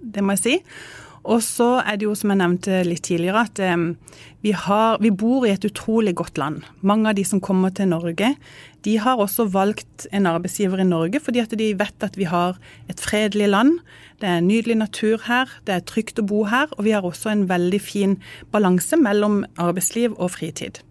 Det 0.00 0.24
må 0.24 0.34
jeg 0.34 0.42
si. 0.42 0.56
Og 1.24 1.40
så 1.40 1.78
er 1.80 1.96
det 1.96 2.04
jo, 2.04 2.14
som 2.18 2.32
jeg 2.32 2.40
nevnte 2.40 2.82
litt 2.84 3.06
tidligere, 3.06 3.46
at 3.48 3.60
eh, 3.64 4.20
vi, 4.44 4.52
har, 4.52 5.00
vi, 5.00 5.08
bor 5.08 5.46
i 5.48 5.54
et 5.54 5.64
utrolig 5.64 6.12
godt 6.20 6.38
land. 6.40 6.62
Mange 6.84 7.08
av 7.10 7.16
de 7.16 7.24
som 7.24 7.40
kommer 7.40 7.72
til 7.72 7.88
Norge, 7.94 8.34
de 8.84 8.96
har 9.00 9.20
også 9.20 9.46
valgt 9.48 10.04
en 10.12 10.28
arbeidsgiver 10.28 10.82
i 10.84 10.88
Norge 10.88 11.22
fordi 11.24 11.40
at 11.40 11.54
de 11.56 11.70
vet 11.80 12.04
at 12.04 12.18
vi 12.20 12.28
har 12.28 12.58
et 12.92 13.00
fredelig 13.00 13.48
land. 13.54 13.78
Det 14.20 14.28
er 14.28 14.44
nydelig 14.44 14.76
natur 14.82 15.24
her, 15.24 15.48
det 15.64 15.78
er 15.78 15.86
trygt 15.88 16.20
å 16.20 16.26
bo 16.28 16.44
her, 16.50 16.68
og 16.76 16.84
vi 16.84 16.92
har 16.92 17.06
også 17.08 17.32
en 17.32 17.48
veldig 17.48 17.80
fin 17.80 18.18
balanse 18.52 19.00
mellom 19.00 19.42
arbeidsliv 19.56 20.12
og 20.18 20.36
fritid. 20.36 20.84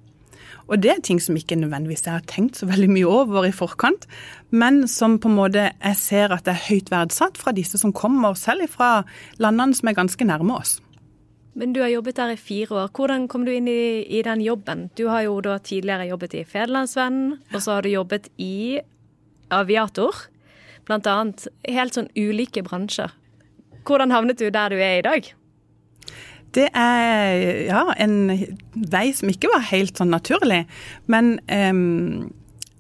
Og 0.70 0.80
det 0.84 0.92
er 0.94 1.02
ting 1.04 1.20
som 1.22 1.36
ikke 1.38 1.58
nødvendigvis 1.60 2.06
jeg 2.06 2.16
har 2.16 2.28
tenkt 2.30 2.60
så 2.60 2.68
veldig 2.70 2.90
mye 2.94 3.10
over 3.10 3.48
i 3.48 3.52
forkant, 3.56 4.08
men 4.50 4.88
som 4.88 5.18
på 5.20 5.32
en 5.32 5.38
måte 5.38 5.68
jeg 5.72 6.00
ser 6.00 6.34
at 6.36 6.46
det 6.48 6.56
er 6.56 6.66
høyt 6.70 6.92
verdsatt 6.94 7.40
fra 7.40 7.54
disse 7.56 7.80
som 7.82 7.94
kommer, 7.96 8.38
selv 8.40 8.70
fra 8.72 9.04
landene 9.44 9.76
som 9.76 9.92
er 9.92 10.00
ganske 10.00 10.28
nærme 10.28 10.56
oss. 10.56 10.78
Men 11.54 11.74
du 11.74 11.84
har 11.84 11.92
jobbet 11.92 12.18
der 12.18 12.34
i 12.34 12.40
fire 12.40 12.80
år. 12.82 12.88
Hvordan 12.98 13.28
kom 13.30 13.44
du 13.46 13.52
inn 13.54 13.68
i, 13.70 14.02
i 14.10 14.24
den 14.26 14.42
jobben? 14.42 14.88
Du 14.98 15.06
har 15.12 15.22
jo 15.28 15.38
da 15.46 15.60
tidligere 15.62 16.08
jobbet 16.10 16.34
i 16.40 16.46
Federlandsvennen, 16.50 17.36
og 17.54 17.62
så 17.62 17.76
har 17.76 17.86
du 17.86 17.92
jobbet 17.94 18.32
i 18.42 18.80
Aviator. 19.54 20.26
Blant 20.88 21.08
annet 21.08 21.46
helt 21.70 21.94
sånn 21.94 22.10
ulike 22.18 22.66
bransjer. 22.66 23.14
Hvordan 23.86 24.16
havnet 24.16 24.42
du 24.42 24.50
der 24.50 24.74
du 24.74 24.82
er 24.82 24.98
i 24.98 25.06
dag? 25.06 25.30
Det 26.54 26.68
er 26.78 27.66
ja, 27.66 27.84
en 27.98 28.30
vei 28.74 29.08
som 29.16 29.32
ikke 29.32 29.50
var 29.50 29.66
helt 29.72 29.98
sånn 29.98 30.14
naturlig. 30.14 30.64
Men 31.10 31.36
um, 31.50 32.30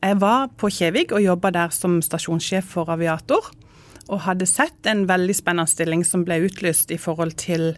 jeg 0.04 0.20
var 0.22 0.50
på 0.60 0.70
Kjevik 0.74 1.14
og 1.16 1.24
jobba 1.24 1.54
der 1.56 1.74
som 1.74 2.02
stasjonssjef 2.04 2.68
for 2.76 2.92
Aviator. 2.94 3.50
Og 4.12 4.26
hadde 4.26 4.46
sett 4.50 4.90
en 4.90 5.06
veldig 5.08 5.36
spennende 5.38 5.72
stilling 5.72 6.04
som 6.06 6.26
ble 6.28 6.42
utlyst 6.44 6.92
i 6.92 7.00
forhold 7.00 7.38
til 7.40 7.70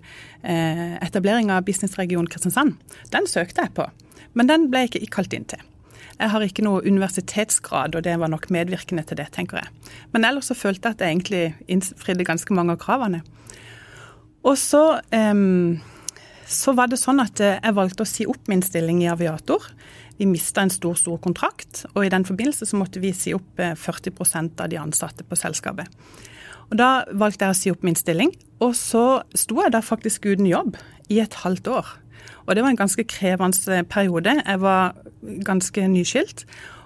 eh, 0.41 0.95
etablering 1.05 1.51
av 1.53 1.67
businessregion 1.67 2.25
Kristiansand. 2.25 2.79
Den 3.13 3.29
søkte 3.29 3.67
jeg 3.67 3.75
på, 3.77 3.85
men 4.33 4.49
den 4.49 4.65
ble 4.73 4.87
jeg 4.87 4.95
ikke 4.95 5.19
kalt 5.19 5.37
inn 5.37 5.45
til. 5.53 5.61
Jeg 6.15 6.31
har 6.33 6.41
ikke 6.41 6.65
noe 6.65 6.81
universitetsgrad, 6.81 7.93
og 7.93 8.07
det 8.07 8.15
var 8.17 8.31
nok 8.31 8.49
medvirkende 8.53 9.03
til 9.05 9.19
det, 9.19 9.27
tenker 9.35 9.61
jeg. 9.61 9.93
Men 10.15 10.25
ellers 10.25 10.49
så 10.49 10.57
følte 10.57 10.89
jeg 10.89 10.97
at 10.97 11.05
jeg 11.05 11.13
egentlig 11.13 11.45
innfridde 11.69 12.25
ganske 12.25 12.57
mange 12.57 12.73
av 12.73 12.81
kravene. 12.81 13.21
Og 14.45 14.57
så, 14.61 14.83
um, 15.09 15.81
så 16.45 16.75
var 16.77 16.91
det 16.91 17.01
sånn 17.01 17.21
at 17.23 17.41
eh, 17.41 17.57
jeg 17.57 17.77
valgte 17.77 18.05
å 18.05 18.09
si 18.09 18.27
opp 18.29 18.51
min 18.51 18.61
stilling 18.61 19.01
i 19.01 19.09
Aviator. 19.09 19.63
Vi 20.19 20.27
mista 20.29 20.61
en 20.61 20.71
stor, 20.71 20.93
stor 20.99 21.17
kontrakt, 21.23 21.83
og 21.95 22.05
i 22.05 22.11
den 22.13 22.27
forbindelse 22.27 22.67
så 22.69 22.77
måtte 22.77 23.01
vi 23.03 23.11
si 23.17 23.33
opp 23.35 23.57
40 23.57 24.13
eh, 24.13 24.51
av 24.61 24.69
de 24.69 24.79
ansatte 24.79 25.25
på 25.25 25.39
selskapet. 25.39 25.89
Og 26.69 26.77
Da 26.77 27.05
valgte 27.13 27.45
jeg 27.45 27.55
å 27.55 27.57
si 27.57 27.73
opp 27.73 27.83
min 27.85 27.97
stilling, 27.97 28.31
og 28.61 28.77
så 28.77 29.23
sto 29.37 29.59
jeg 29.63 29.73
da 29.73 29.81
faktisk 29.85 30.29
uten 30.29 30.47
jobb 30.49 30.77
i 31.09 31.19
et 31.21 31.41
halvt 31.41 31.67
år. 31.73 31.89
Og 32.45 32.55
det 32.55 32.61
var 32.61 32.73
en 32.73 32.79
ganske 32.79 33.03
krevende 33.09 33.81
periode. 33.89 34.37
Jeg 34.45 34.61
var 34.61 34.95
ganske 35.45 35.87
nyskilt. 35.89 36.45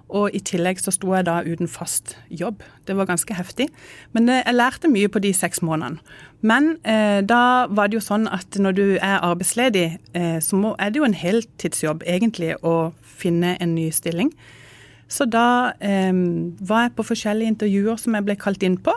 Og 0.10 0.34
i 0.34 0.42
tillegg 0.42 0.82
så 0.82 0.92
sto 0.94 1.12
jeg 1.14 1.28
da 1.28 1.40
uten 1.46 1.70
fast 1.70 2.16
jobb. 2.34 2.64
Det 2.90 2.96
var 2.98 3.10
ganske 3.10 3.36
heftig. 3.38 3.70
Men 4.18 4.30
eh, 4.30 4.42
jeg 4.42 4.58
lærte 4.58 4.92
mye 4.92 5.10
på 5.12 5.22
de 5.22 5.34
seks 5.38 5.62
månedene. 5.66 6.02
Men 6.42 6.78
eh, 6.88 7.20
da 7.22 7.68
var 7.70 7.90
det 7.90 8.00
jo 8.00 8.06
sånn 8.06 8.30
at 8.32 8.58
når 8.58 8.78
du 8.78 8.86
er 8.96 9.20
arbeidsledig, 9.20 9.88
eh, 10.18 10.40
så 10.42 10.58
må, 10.58 10.74
er 10.80 10.90
det 10.90 11.02
jo 11.02 11.10
en 11.10 11.18
heltidsjobb 11.18 12.06
egentlig 12.08 12.56
å 12.66 12.92
finne 13.20 13.58
en 13.60 13.76
ny 13.76 13.90
stilling. 13.94 14.32
Så 15.10 15.26
da 15.30 15.76
eh, 15.82 16.14
var 16.62 16.88
jeg 16.88 16.96
på 16.98 17.08
forskjellige 17.12 17.56
intervjuer 17.56 18.02
som 18.02 18.18
jeg 18.18 18.28
ble 18.28 18.40
kalt 18.40 18.66
inn 18.66 18.80
på. 18.82 18.96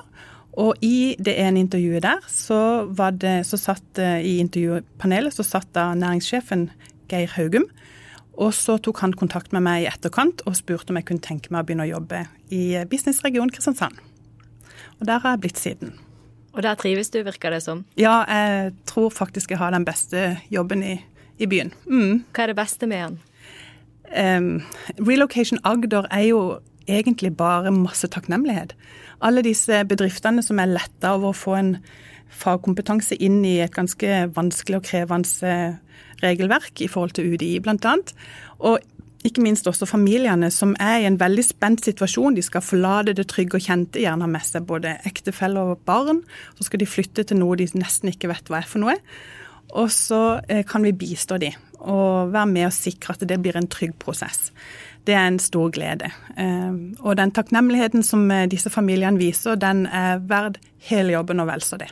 Og 0.60 0.76
i 0.84 1.14
det 1.16 1.32
ene 1.40 1.62
intervjuet 1.64 2.04
der, 2.04 2.24
så, 2.28 2.84
det, 3.16 3.38
så 3.48 3.56
satt 3.60 4.00
eh, 4.00 4.20
i 4.20 4.36
intervjupanelet 4.42 5.32
så 5.32 5.46
satt 5.46 5.70
da 5.76 5.92
næringssjefen 5.96 6.68
Geir 7.08 7.32
Haugum 7.36 7.64
og 8.40 8.54
så 8.56 8.78
tok 8.80 9.02
han 9.04 9.12
kontakt 9.16 9.52
med 9.52 9.64
meg 9.66 9.84
i 9.84 9.90
etterkant 9.90 10.40
og 10.48 10.56
spurte 10.56 10.92
om 10.92 10.98
jeg 11.00 11.08
kunne 11.08 11.24
tenke 11.24 11.52
meg 11.52 11.64
å 11.64 11.68
begynne 11.68 11.84
å 11.84 11.92
jobbe 11.92 12.24
i 12.54 12.62
businessregion 12.88 13.52
Kristiansand. 13.52 13.98
Og 15.00 15.06
der 15.08 15.20
har 15.20 15.34
jeg 15.34 15.42
blitt 15.44 15.60
siden. 15.60 15.92
Og 16.52 16.62
der 16.64 16.76
trives 16.80 17.10
du, 17.12 17.22
virker 17.24 17.52
det 17.52 17.62
som? 17.64 17.84
Ja, 17.96 18.22
jeg 18.28 18.72
tror 18.88 19.12
faktisk 19.12 19.52
jeg 19.52 19.60
har 19.60 19.72
den 19.72 19.86
beste 19.88 20.36
jobben 20.52 20.84
i, 20.84 20.96
i 21.40 21.48
byen. 21.48 21.72
Mm. 21.88 22.24
Hva 22.32 22.44
er 22.44 22.52
det 22.52 22.58
beste 22.60 22.88
med 22.88 23.04
den? 23.04 23.20
Um, 24.12 24.50
Relocation 25.00 25.60
Agder 25.64 26.08
er 26.12 26.26
jo 26.28 26.42
egentlig 26.88 27.32
bare 27.36 27.72
masse 27.72 28.08
takknemlighet. 28.12 28.74
Alle 29.24 29.44
disse 29.44 29.84
bedriftene 29.88 30.44
som 30.44 30.60
er 30.60 30.72
letta 30.72 31.14
over 31.16 31.32
å 31.32 31.36
få 31.36 31.56
en 31.56 31.76
fagkompetanse 32.32 33.18
inn 33.22 33.42
i 33.44 33.58
et 33.64 33.74
ganske 33.74 34.22
vanskelig 34.36 34.80
og 34.80 34.88
krevende 34.88 35.58
regelverk 36.22 36.80
i 36.80 36.88
forhold 36.90 37.16
til 37.16 37.34
UDI 37.34 37.58
bl.a. 37.62 37.96
Og 38.62 38.80
ikke 39.26 39.42
minst 39.44 39.68
også 39.70 39.86
familiene 39.86 40.50
som 40.50 40.74
er 40.82 41.02
i 41.02 41.06
en 41.06 41.18
veldig 41.20 41.44
spent 41.46 41.84
situasjon. 41.86 42.34
De 42.34 42.42
skal 42.42 42.64
forlate 42.64 43.14
det 43.14 43.28
trygge 43.30 43.58
og 43.58 43.66
kjente, 43.66 44.02
gjerne 44.02 44.26
med 44.30 44.42
seg 44.46 44.66
både 44.66 44.96
ektefelle 45.08 45.62
og 45.62 45.84
barn. 45.86 46.24
Så 46.58 46.66
skal 46.66 46.82
de 46.82 46.90
flytte 46.90 47.26
til 47.28 47.38
noe 47.38 47.58
de 47.58 47.68
nesten 47.78 48.10
ikke 48.10 48.32
vet 48.32 48.50
hva 48.50 48.62
er 48.62 48.68
for 48.68 48.82
noe. 48.82 48.96
Og 49.78 49.92
så 49.94 50.40
eh, 50.50 50.64
kan 50.68 50.82
vi 50.84 50.94
bistå 50.96 51.38
de 51.40 51.52
og 51.82 52.30
være 52.30 52.46
med 52.46 52.68
og 52.68 52.74
sikre 52.76 53.16
at 53.16 53.24
det 53.26 53.40
blir 53.42 53.56
en 53.58 53.66
trygg 53.70 53.96
prosess. 53.98 54.52
Det 55.06 55.16
er 55.18 55.24
en 55.26 55.40
stor 55.42 55.72
glede. 55.74 56.12
Eh, 56.38 56.76
og 57.00 57.16
den 57.18 57.32
takknemligheten 57.34 58.06
som 58.06 58.26
eh, 58.30 58.46
disse 58.50 58.70
familiene 58.70 59.22
viser, 59.22 59.58
den 59.58 59.86
er 59.86 60.22
verd 60.30 60.60
hele 60.90 61.16
jobben 61.16 61.42
og 61.42 61.50
vel 61.50 61.64
så 61.66 61.78
det. 61.82 61.90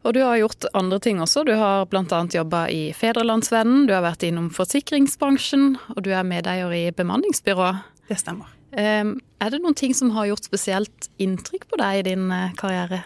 Og 0.00 0.14
du 0.16 0.22
har 0.24 0.38
gjort 0.40 0.64
andre 0.72 0.98
ting 1.02 1.20
også. 1.20 1.44
Du 1.44 1.52
har 1.60 1.84
bl.a. 1.90 2.20
jobba 2.32 2.64
i 2.72 2.92
Fedrelandsvennen, 2.96 3.84
du 3.88 3.92
har 3.92 4.04
vært 4.06 4.24
innom 4.24 4.48
forsikringsbransjen, 4.54 5.74
og 5.92 6.00
du 6.06 6.10
er 6.16 6.24
medeier 6.24 6.72
i 6.72 6.86
bemanningsbyrå. 6.96 7.74
Det 8.08 8.16
stemmer. 8.18 8.48
Er 8.72 9.50
det 9.50 9.60
noen 9.60 9.76
ting 9.76 9.92
som 9.98 10.12
har 10.14 10.30
gjort 10.30 10.46
spesielt 10.46 11.10
inntrykk 11.20 11.66
på 11.68 11.80
deg 11.80 12.00
i 12.00 12.06
din 12.12 12.30
uh, 12.32 12.52
karriere? 12.56 13.02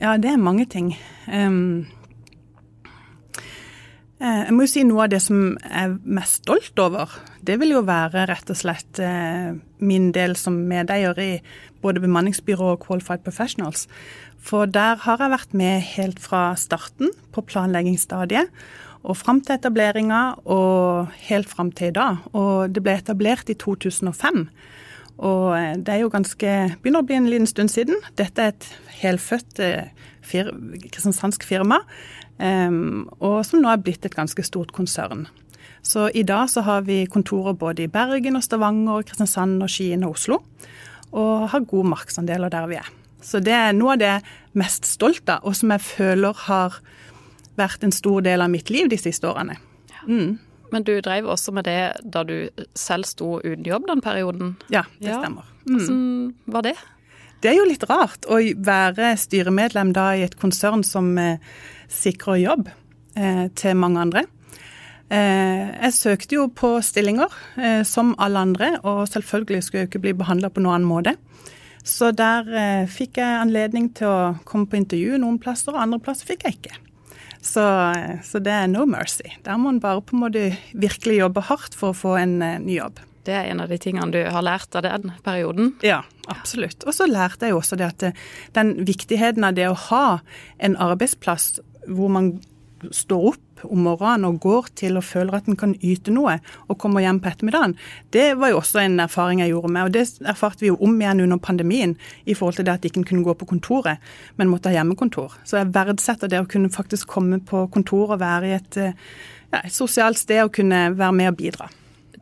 Ja, 0.00 0.16
det 0.18 0.34
er 0.34 0.42
mange 0.42 0.66
ting. 0.68 0.92
Eh, 4.24 4.40
jeg 4.46 4.54
må 4.56 4.64
jo 4.64 4.70
si 4.70 4.82
Noe 4.86 5.04
av 5.04 5.12
det 5.12 5.20
som 5.24 5.38
jeg 5.58 5.84
er 5.84 5.94
mest 6.16 6.42
stolt 6.42 6.78
over, 6.80 7.12
det 7.44 7.58
vil 7.60 7.74
jo 7.74 7.82
være 7.84 8.26
rett 8.30 8.50
og 8.50 8.56
slett 8.56 9.00
eh, 9.02 9.52
min 9.84 10.12
del 10.16 10.36
som 10.38 10.56
medeier 10.70 11.18
i 11.20 11.32
både 11.84 12.00
bemanningsbyrå 12.04 12.70
og 12.74 12.86
Qualified 12.86 13.24
Professionals. 13.26 13.88
For 14.44 14.68
der 14.68 15.00
har 15.06 15.22
jeg 15.22 15.32
vært 15.32 15.56
med 15.56 15.84
helt 15.94 16.20
fra 16.20 16.52
starten, 16.60 17.12
på 17.32 17.44
planleggingsstadiet, 17.48 18.50
og 19.04 19.18
fram 19.20 19.42
til 19.44 19.58
etableringa 19.58 20.20
og 20.48 21.12
helt 21.28 21.48
fram 21.48 21.70
til 21.72 21.90
i 21.90 21.96
dag. 21.96 22.22
Og 22.32 22.72
det 22.72 22.82
ble 22.84 22.96
etablert 23.00 23.50
i 23.52 23.56
2005. 23.60 24.46
Og 25.24 25.48
eh, 25.56 25.74
det 25.76 25.92
er 25.92 26.00
jo 26.02 26.10
ganske 26.10 26.52
Begynner 26.82 27.04
å 27.04 27.06
bli 27.06 27.18
en 27.20 27.28
liten 27.30 27.46
stund 27.46 27.70
siden. 27.70 28.00
Dette 28.18 28.42
er 28.42 28.54
et 28.54 28.68
helfødt 29.02 29.60
fir, 30.24 30.48
kristiansandsk 30.88 31.44
firma 31.46 31.82
Um, 32.38 33.04
og 33.22 33.44
som 33.46 33.62
nå 33.62 33.70
er 33.70 33.82
blitt 33.82 34.06
et 34.06 34.16
ganske 34.16 34.42
stort 34.46 34.74
konsern. 34.74 35.28
Så 35.84 36.08
i 36.16 36.24
dag 36.26 36.48
så 36.50 36.64
har 36.66 36.82
vi 36.88 37.04
kontorer 37.06 37.54
både 37.54 37.84
i 37.84 37.92
Bergen 37.92 38.38
og 38.38 38.42
Stavanger, 38.42 39.04
Kristiansand 39.06 39.62
og 39.62 39.70
Skien 39.70 40.04
og 40.06 40.16
Oslo. 40.16 40.40
Og 41.14 41.48
har 41.52 41.68
gode 41.68 41.92
markedsandeler 41.92 42.50
der 42.50 42.66
vi 42.70 42.80
er. 42.80 42.88
Så 43.24 43.40
det 43.44 43.54
er 43.56 43.76
noe 43.76 43.96
av 43.96 44.02
det 44.02 44.14
mest 44.58 44.86
stolt 44.88 45.28
av, 45.32 45.44
og 45.48 45.56
som 45.56 45.72
jeg 45.74 45.82
føler 45.84 46.44
har 46.46 46.80
vært 47.58 47.86
en 47.86 47.94
stor 47.94 48.24
del 48.26 48.44
av 48.44 48.50
mitt 48.52 48.70
liv 48.72 48.90
de 48.92 48.98
siste 49.00 49.28
årene. 49.30 49.56
Mm. 50.04 50.36
Men 50.74 50.84
du 50.86 50.96
drev 51.04 51.28
også 51.30 51.54
med 51.54 51.68
det 51.68 51.78
da 52.02 52.24
du 52.26 52.50
selv 52.76 53.06
sto 53.08 53.38
uten 53.44 53.64
jobb 53.68 53.86
den 53.88 54.02
perioden? 54.04 54.56
Ja, 54.74 54.84
det 54.98 55.14
stemmer. 55.14 55.46
Mm. 55.64 55.78
Hvordan 55.78 56.00
var 56.56 56.66
det? 56.66 56.74
Det 57.44 57.52
er 57.52 57.58
jo 57.58 57.66
litt 57.68 57.84
rart 57.88 58.26
å 58.32 58.40
være 58.64 59.14
styremedlem 59.20 59.92
da 59.96 60.10
i 60.16 60.24
et 60.24 60.36
konsern 60.40 60.82
som 60.86 61.12
eh, 61.20 61.42
sikrer 61.92 62.40
jobb 62.40 62.70
eh, 63.20 63.46
til 63.56 63.76
mange 63.78 64.00
andre. 64.00 64.24
Eh, 65.12 65.68
jeg 65.84 65.94
søkte 65.94 66.38
jo 66.38 66.46
på 66.48 66.78
stillinger 66.82 67.32
eh, 67.60 67.82
som 67.86 68.14
alle 68.18 68.40
andre, 68.48 68.70
og 68.82 69.04
selvfølgelig 69.12 69.62
skulle 69.62 69.84
jeg 69.84 69.92
ikke 69.92 70.02
bli 70.06 70.14
behandla 70.24 70.50
på 70.50 70.64
noen 70.64 70.78
annen 70.78 70.88
måte. 70.88 71.14
Så 71.84 72.10
der 72.16 72.48
eh, 72.48 72.86
fikk 72.88 73.20
jeg 73.20 73.40
anledning 73.42 73.90
til 73.96 74.08
å 74.08 74.34
komme 74.48 74.68
på 74.70 74.78
intervju 74.80 75.18
noen 75.20 75.36
plasser, 75.42 75.74
og 75.74 75.82
andre 75.82 76.00
plasser 76.02 76.28
fikk 76.30 76.46
jeg 76.46 76.58
ikke. 76.58 76.78
Så, 77.44 77.64
eh, 77.92 78.22
så, 78.24 78.40
det 78.40 78.54
er 78.56 78.70
no 78.72 78.86
mercy. 78.88 79.34
Der 79.44 79.58
må 79.60 79.68
man 79.68 79.82
bare 79.84 80.04
på 80.04 80.16
en 80.16 80.22
måte 80.24 80.46
virkelig 80.72 81.20
jobbe 81.20 81.44
hardt 81.50 81.76
for 81.76 81.92
å 81.92 81.98
få 81.98 82.16
en 82.22 82.38
ny 82.40 82.78
jobb. 82.78 83.02
Det 83.24 83.36
er 83.36 83.50
en 83.50 83.60
av 83.64 83.70
de 83.72 83.76
tingene 83.80 84.12
du 84.12 84.20
har 84.20 84.44
lært 84.44 84.76
av 84.76 84.84
den 84.84 85.12
perioden? 85.24 85.74
Ja, 85.84 86.02
absolutt. 86.28 86.84
Og 86.88 86.96
så 86.96 87.06
lærte 87.08 87.48
jeg 87.48 87.56
også 87.56 87.76
det 87.80 87.86
at 87.88 88.08
den 88.56 88.74
viktigheten 88.84 89.44
av 89.48 89.56
det 89.56 89.68
å 89.70 89.78
ha 89.88 90.06
en 90.60 90.76
arbeidsplass 90.80 91.54
hvor 91.88 92.12
man 92.12 92.34
står 92.92 93.26
opp 93.32 93.64
om 93.64 93.84
morgenen 93.86 94.26
og 94.28 94.40
går 94.44 94.68
til 94.76 94.98
og 94.98 95.06
føler 95.06 95.38
at 95.38 95.46
en 95.48 95.58
kan 95.58 95.74
yte 95.78 96.12
noe, 96.12 96.36
og 96.68 96.78
kommer 96.80 97.04
hjem 97.04 97.20
på 97.22 97.30
ettermiddagen, 97.30 97.76
det 98.12 98.34
var 98.40 98.52
jo 98.52 98.58
også 98.60 98.82
en 98.82 98.98
erfaring 99.04 99.40
jeg 99.40 99.54
gjorde 99.54 99.72
med. 99.76 99.86
Og 99.86 99.94
det 99.94 100.04
erfarte 100.34 100.64
vi 100.64 100.72
jo 100.72 100.80
om 100.84 100.96
igjen 101.00 101.24
under 101.24 101.40
pandemien, 101.40 101.94
i 102.24 102.36
forhold 102.36 102.58
til 102.58 102.68
det 102.68 102.74
at 102.74 102.84
de 102.84 102.90
ikke 102.92 103.06
kunne 103.08 103.24
gå 103.26 103.36
på 103.40 103.48
kontoret, 103.54 104.02
men 104.36 104.50
måtte 104.50 104.72
ha 104.72 104.78
hjemmekontor. 104.78 105.38
Så 105.44 105.60
jeg 105.60 105.72
verdsetter 105.76 106.30
det 106.30 106.42
å 106.42 106.50
kunne 106.50 106.72
faktisk 106.72 107.08
komme 107.14 107.40
på 107.40 107.66
kontor 107.72 108.16
og 108.16 108.20
være 108.24 108.50
i 108.50 108.58
et, 108.58 108.80
ja, 108.82 109.62
et 109.62 109.74
sosialt 109.74 110.20
sted 110.20 110.44
og 110.44 110.52
kunne 110.58 110.90
være 110.98 111.16
med 111.16 111.32
og 111.32 111.40
bidra. 111.40 111.70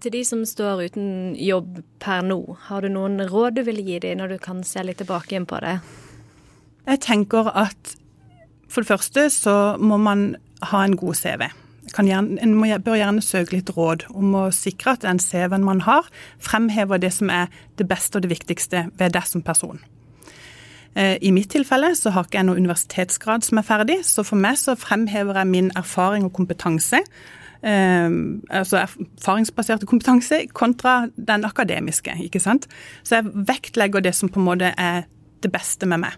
Til 0.03 0.17
de 0.17 0.25
som 0.27 0.41
står 0.47 0.89
uten 0.91 1.11
jobb 1.39 1.79
per 2.03 2.25
nå, 2.27 2.41
har 2.67 2.83
du 2.83 2.91
noen 2.91 3.23
råd 3.31 3.61
du 3.61 3.67
vil 3.69 3.79
gi 3.87 4.01
dem 4.03 4.19
når 4.19 4.35
du 4.35 4.39
kan 4.43 4.65
se 4.67 4.83
litt 4.83 4.99
tilbake 4.99 5.31
igjen 5.31 5.47
på 5.47 5.61
det? 5.63 5.77
Jeg 6.89 6.99
tenker 7.05 7.53
at 7.55 7.93
for 8.73 8.83
det 8.83 8.91
første 8.91 9.29
så 9.31 9.55
må 9.79 9.99
man 10.01 10.33
ha 10.71 10.85
en 10.85 10.97
god 10.97 11.19
CV. 11.19 11.49
Gjerne, 11.93 12.39
en 12.41 12.55
må, 12.55 12.69
bør 12.85 12.97
gjerne 12.97 13.25
søke 13.25 13.57
litt 13.57 13.73
råd 13.75 14.07
om 14.15 14.37
å 14.39 14.45
sikre 14.55 14.95
at 14.95 15.03
den 15.05 15.21
CV-en 15.21 15.67
man 15.67 15.83
har, 15.85 16.07
fremhever 16.41 17.01
det 17.03 17.11
som 17.17 17.33
er 17.33 17.51
det 17.81 17.89
beste 17.91 18.19
og 18.19 18.25
det 18.25 18.31
viktigste 18.33 18.87
ved 19.01 19.17
deg 19.17 19.27
som 19.29 19.43
person. 19.45 19.83
Eh, 20.95 21.19
I 21.21 21.33
mitt 21.35 21.51
tilfelle 21.53 21.93
så 21.99 22.15
har 22.15 22.29
ikke 22.29 22.39
jeg 22.39 22.49
noen 22.49 22.65
universitetsgrad 22.65 23.45
som 23.45 23.61
er 23.61 23.67
ferdig, 23.67 24.01
så 24.07 24.25
for 24.25 24.41
meg 24.41 24.61
så 24.61 24.77
fremhever 24.79 25.41
jeg 25.41 25.53
min 25.53 25.73
erfaring 25.77 26.29
og 26.29 26.37
kompetanse 26.39 27.03
Um, 27.63 28.43
altså 28.51 28.81
erfaringsbaserte 28.81 29.87
kompetanse 29.87 30.41
kontra 30.51 31.07
den 31.15 31.45
akademiske. 31.45 32.11
ikke 32.25 32.41
sant? 32.41 32.67
Så 33.05 33.15
jeg 33.21 33.31
vektlegger 33.49 34.03
det 34.03 34.15
som 34.19 34.29
på 34.29 34.41
en 34.41 34.45
måte 34.45 34.73
er 34.75 35.05
det 35.43 35.53
beste 35.53 35.87
med 35.87 36.03
meg. 36.03 36.17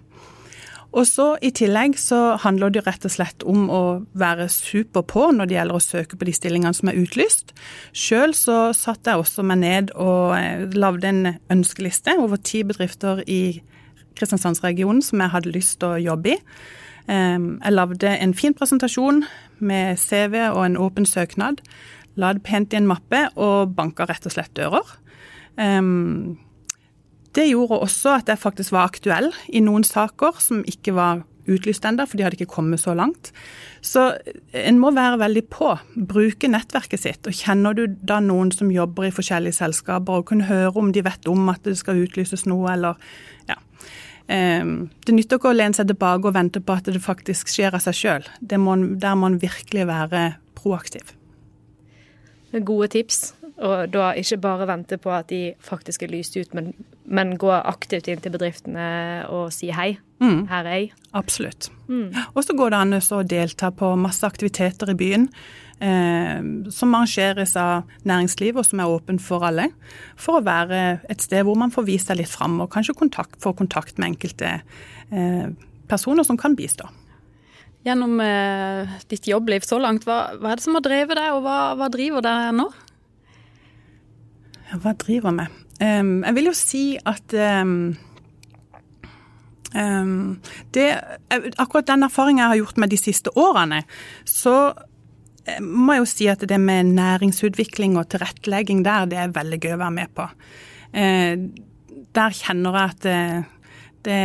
Og 0.95 1.09
så 1.11 1.25
I 1.43 1.51
tillegg 1.51 1.97
så 1.99 2.37
handler 2.45 2.71
det 2.71 2.85
rett 2.87 3.05
og 3.07 3.11
slett 3.11 3.43
om 3.51 3.67
å 3.73 3.83
være 4.15 4.47
super 4.53 5.03
på 5.11 5.27
når 5.35 5.51
det 5.51 5.57
gjelder 5.57 5.79
å 5.79 5.83
søke 5.83 6.19
på 6.19 6.29
de 6.29 6.35
stillingene 6.37 6.75
som 6.77 6.91
er 6.91 7.01
utlyst. 7.03 7.51
Sjøl 7.91 8.35
så 8.39 8.59
satte 8.77 9.11
jeg 9.11 9.25
også 9.25 9.43
meg 9.47 9.63
ned 9.65 9.91
og 9.99 10.37
eh, 10.39 10.63
lagde 10.79 11.11
en 11.11 11.35
ønskeliste 11.51 12.15
over 12.23 12.39
ti 12.39 12.63
bedrifter 12.67 13.25
i 13.27 13.59
Kristiansandsregionen 14.15 15.03
som 15.03 15.19
jeg 15.19 15.35
hadde 15.35 15.55
lyst 15.57 15.81
til 15.83 15.97
å 15.97 16.03
jobbe 16.03 16.37
i. 16.37 16.41
Jeg 17.05 17.73
lagde 17.75 18.09
en 18.17 18.33
fin 18.33 18.55
presentasjon 18.57 19.27
med 19.61 19.99
CV 20.01 20.39
og 20.47 20.63
en 20.65 20.79
åpen 20.81 21.05
søknad. 21.05 21.59
La 22.17 22.33
det 22.33 22.45
pent 22.47 22.73
i 22.73 22.79
en 22.79 22.89
mappe 22.89 23.27
og 23.35 23.75
banka 23.77 24.07
rett 24.09 24.25
og 24.25 24.33
slett 24.33 24.55
dører. 24.57 24.95
Det 27.35 27.49
gjorde 27.49 27.81
også 27.83 28.19
at 28.21 28.31
jeg 28.31 28.39
faktisk 28.41 28.75
var 28.75 28.91
aktuell 28.91 29.33
i 29.51 29.63
noen 29.65 29.85
saker 29.87 30.39
som 30.43 30.63
ikke 30.71 30.95
var 30.95 31.25
utlyst 31.51 31.85
ennå, 31.85 32.07
for 32.09 32.17
de 32.17 32.25
hadde 32.25 32.39
ikke 32.39 32.55
kommet 32.55 32.81
så 32.81 32.95
langt. 32.97 33.33
Så 33.85 34.07
en 34.57 34.79
må 34.81 34.93
være 34.97 35.21
veldig 35.21 35.43
på. 35.53 35.75
Bruke 36.09 36.49
nettverket 36.49 37.03
sitt. 37.03 37.29
Og 37.29 37.37
kjenner 37.37 37.77
du 37.77 37.85
da 38.01 38.21
noen 38.25 38.53
som 38.55 38.73
jobber 38.73 39.09
i 39.09 39.13
forskjellige 39.15 39.59
selskaper, 39.59 40.23
og 40.23 40.31
kan 40.31 40.47
høre 40.49 40.73
om 40.81 40.93
de 40.95 41.05
vet 41.05 41.29
om 41.31 41.51
at 41.53 41.65
det 41.67 41.77
skal 41.81 42.01
utlyses 42.07 42.47
noe, 42.49 42.71
eller 42.73 42.97
ja. 43.51 43.59
Ehm, 44.33 44.89
det 45.05 45.13
nytter 45.19 45.37
ikke 45.37 45.53
å 45.53 45.57
lene 45.57 45.77
seg 45.77 45.91
tilbake 45.91 46.31
og 46.31 46.37
vente 46.37 46.63
på 46.65 46.79
at 46.79 46.89
det 46.89 47.03
faktisk 47.05 47.51
skjer 47.53 47.77
av 47.77 47.85
seg 47.85 47.99
sjøl. 47.99 48.29
Der 48.41 48.63
må 48.63 48.79
man 49.21 49.41
virkelig 49.43 49.89
være 49.91 50.27
proaktiv. 50.57 51.13
Gode 52.55 52.89
tips. 52.95 53.35
Og 53.63 53.91
da 53.95 54.09
ikke 54.19 54.41
bare 54.43 54.67
vente 54.67 54.99
på 54.99 55.13
at 55.15 55.29
de 55.31 55.53
faktisk 55.63 56.03
er 56.03 56.11
lyst 56.11 56.35
ut, 56.35 56.55
men, 56.59 56.73
men 57.07 57.37
gå 57.39 57.53
aktivt 57.55 58.09
inn 58.11 58.23
til 58.23 58.35
bedriftene 58.35 58.87
og 59.31 59.53
si 59.55 59.71
hei. 59.75 59.93
Mm. 60.23 60.47
Her 60.51 60.67
er 60.67 60.81
jeg. 60.81 60.89
Absolutt. 61.15 61.69
Mm. 61.87 62.09
Og 62.35 62.41
så 62.43 62.57
går 62.57 62.73
det 62.73 62.81
an 62.81 62.99
å 62.99 63.21
delta 63.29 63.71
på 63.75 63.93
masse 64.01 64.27
aktiviteter 64.27 64.91
i 64.91 64.97
byen 64.99 65.29
eh, 65.79 66.41
som 66.75 66.97
arrangeres 66.97 67.55
av 67.61 67.91
næringslivet, 68.09 68.59
og 68.59 68.67
som 68.67 68.83
er 68.83 68.91
åpen 68.91 69.21
for 69.23 69.47
alle. 69.47 69.69
For 70.21 70.41
å 70.41 70.47
være 70.47 70.83
et 71.13 71.23
sted 71.25 71.47
hvor 71.47 71.59
man 71.61 71.75
får 71.75 71.89
vist 71.89 72.11
seg 72.11 72.21
litt 72.23 72.33
fram, 72.33 72.59
og 72.65 72.73
kanskje 72.75 72.97
kontakt, 72.99 73.39
få 73.43 73.55
kontakt 73.59 73.99
med 73.99 74.15
enkelte 74.15 74.57
eh, 74.59 75.49
personer 75.91 76.27
som 76.27 76.41
kan 76.41 76.57
bistå. 76.59 76.89
Gjennom 77.85 78.17
eh, 78.25 78.99
ditt 79.11 79.29
jobbliv 79.29 79.67
så 79.67 79.79
langt, 79.83 80.07
hva, 80.09 80.39
hva, 80.41 80.55
er 80.55 80.61
det 80.61 80.65
som 80.65 80.79
har 80.79 80.87
drevet 80.87 81.21
deg, 81.21 81.37
og 81.37 81.45
hva, 81.45 81.59
hva 81.77 81.91
driver 81.93 82.25
deg 82.25 82.55
nå? 82.57 82.71
Hva 84.83 84.95
driver 84.99 85.35
meg? 85.35 85.53
Um, 85.83 86.23
jeg 86.23 86.37
vil 86.37 86.49
jo 86.51 86.55
si 86.57 86.83
at 87.07 87.35
um, 87.35 87.95
um, 89.75 90.37
det, 90.75 90.87
Akkurat 91.59 91.89
den 91.89 92.07
erfaringen 92.07 92.45
jeg 92.45 92.53
har 92.53 92.61
gjort 92.63 92.83
med 92.83 92.95
de 92.95 92.99
siste 93.01 93.33
årene, 93.39 93.83
så 94.25 94.73
må 95.61 95.93
jeg 95.93 96.01
jo 96.01 96.09
si 96.09 96.29
at 96.33 96.45
det 96.49 96.57
med 96.61 96.95
næringsutvikling 96.97 97.99
og 98.01 98.09
tilrettelegging 98.15 98.81
der, 98.87 99.11
det 99.11 99.19
er 99.21 99.35
veldig 99.35 99.59
gøy 99.61 99.75
å 99.75 99.83
være 99.83 99.97
med 99.99 100.15
på. 100.17 100.29
Uh, 100.95 101.51
der 102.15 102.39
kjenner 102.39 102.79
jeg 102.79 102.95
at 102.95 103.05
det, 103.05 103.19
det, 104.07 104.21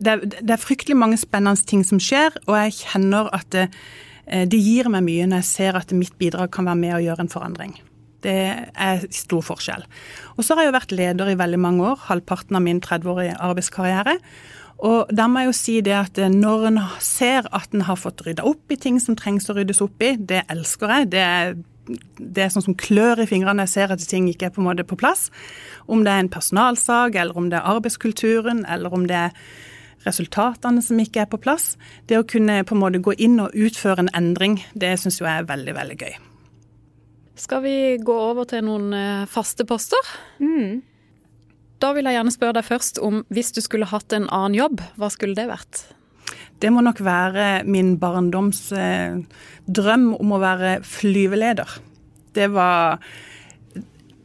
det, 0.00 0.14
det, 0.40 0.50
er 0.50 0.60
fryktelig 0.60 0.96
mange 0.98 1.18
spennende 1.20 1.62
ting 1.66 1.84
som 1.86 2.00
skjer, 2.02 2.34
og 2.48 2.56
jeg 2.58 2.78
kjenner 2.80 3.30
at 3.36 3.46
det, 3.54 3.68
eh, 4.26 4.46
det 4.50 4.58
gir 4.58 4.90
meg 4.90 5.04
mye 5.06 5.28
når 5.30 5.44
jeg 5.44 5.50
ser 5.50 5.78
at 5.78 5.94
mitt 5.94 6.16
bidrag 6.18 6.50
kan 6.54 6.66
være 6.66 6.80
med 6.80 6.96
å 6.96 7.02
gjøre 7.04 7.26
en 7.26 7.32
forandring. 7.32 7.76
Det 8.24 8.38
er 8.70 9.04
stor 9.14 9.44
forskjell. 9.44 9.84
Og 10.36 10.44
så 10.44 10.54
har 10.54 10.66
jeg 10.66 10.72
jo 10.72 10.78
vært 10.78 10.96
leder 10.96 11.32
i 11.32 11.38
veldig 11.40 11.60
mange 11.60 11.86
år, 11.92 12.00
halvparten 12.08 12.58
av 12.58 12.64
min 12.64 12.82
30-årige 12.84 13.38
arbeidskarriere. 13.40 14.18
Og 14.80 15.10
da 15.12 15.26
må 15.28 15.42
jeg 15.42 15.50
jo 15.50 15.56
si 15.56 15.74
det 15.84 15.96
at 15.96 16.20
når 16.32 16.68
en 16.70 16.78
ser 17.04 17.48
at 17.56 17.74
en 17.76 17.84
har 17.84 17.98
fått 18.00 18.22
rydda 18.24 18.46
opp 18.48 18.72
i 18.72 18.78
ting 18.80 19.00
som 19.02 19.16
trengs 19.18 19.50
å 19.52 19.56
ryddes 19.58 19.82
opp 19.84 20.00
i, 20.04 20.14
det 20.16 20.46
elsker 20.52 20.94
jeg. 20.94 21.10
Det 21.12 21.24
er, 21.24 21.58
det 22.16 22.44
er 22.44 22.54
sånn 22.54 22.64
som 22.70 22.78
klør 22.80 23.20
i 23.20 23.28
fingrene 23.28 23.66
jeg 23.66 23.74
ser 23.74 23.92
at 23.92 24.06
ting 24.08 24.30
ikke 24.30 24.48
er 24.48 24.54
på 24.54 24.64
en 24.64 24.70
måte 24.70 24.88
på 24.88 24.98
plass. 25.00 25.28
Om 25.90 26.06
det 26.06 26.14
er 26.14 26.24
en 26.24 26.32
personalsak, 26.32 27.18
eller 27.20 27.36
om 27.36 27.50
det 27.52 27.60
er 27.60 27.68
arbeidskulturen, 27.74 28.64
eller 28.72 28.96
om 28.96 29.04
det 29.10 29.20
er 29.26 29.36
resultatene 30.06 30.80
som 30.84 31.00
ikke 31.02 31.26
er 31.26 31.28
på 31.28 31.40
plass. 31.44 31.74
Det 32.08 32.16
å 32.16 32.24
kunne 32.24 32.62
på 32.64 32.76
en 32.76 32.82
måte 32.86 33.04
gå 33.04 33.18
inn 33.20 33.36
og 33.42 33.52
utføre 33.52 34.06
en 34.06 34.12
endring, 34.16 34.62
det 34.72 34.96
syns 35.02 35.20
jeg 35.20 35.28
er 35.28 35.48
veldig, 35.50 35.76
veldig 35.76 36.00
gøy. 36.00 36.29
Skal 37.40 37.62
vi 37.64 37.76
gå 38.04 38.14
over 38.14 38.44
til 38.48 38.66
noen 38.66 38.92
eh, 38.96 39.28
faste 39.30 39.64
poster? 39.68 40.12
Mm. 40.42 40.82
Da 41.80 41.94
vil 41.96 42.04
jeg 42.04 42.18
gjerne 42.18 42.34
spørre 42.34 42.58
deg 42.58 42.68
først 42.68 43.00
om 43.00 43.22
hvis 43.32 43.54
du 43.56 43.62
skulle 43.64 43.88
hatt 43.88 44.12
en 44.12 44.28
annen 44.28 44.58
jobb, 44.58 44.84
hva 45.00 45.08
skulle 45.12 45.38
det 45.38 45.48
vært? 45.48 45.86
det 46.60 46.70
må 46.72 46.82
nok 46.84 47.00
være 47.04 47.62
min 47.68 47.94
barndoms 48.00 48.68
eh, 48.76 49.20
drøm 49.66 50.10
om 50.18 50.34
å 50.36 50.40
være 50.42 50.80
flyveleder. 50.84 51.78
Det 52.36 52.50
var 52.52 53.00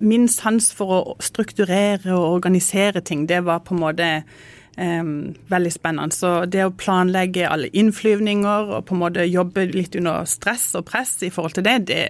min 0.04 0.28
sans 0.30 0.67
for 0.75 0.91
å 0.91 1.15
strukturere 1.23 2.12
og 2.13 2.41
organisere 2.41 3.01
ting. 3.01 3.23
Det 3.30 3.41
var 3.47 3.65
på 3.65 3.78
en 3.78 3.84
måte 3.88 4.12
Um, 4.75 5.38
veldig 5.47 5.69
spennende. 5.71 6.12
Så 6.12 6.30
det 6.51 6.65
å 6.67 6.73
planlegge 6.75 7.45
alle 7.47 7.69
innflyvninger 7.80 8.73
og 8.75 8.82
på 8.89 8.97
en 8.97 8.99
måte 9.06 9.23
jobbe 9.23 9.63
litt 9.71 9.95
under 9.95 10.28
stress 10.28 10.65
og 10.75 10.84
press 10.89 11.13
i 11.23 11.30
forhold 11.32 11.56
til 11.56 11.63
det, 11.63 11.75
det 11.88 12.01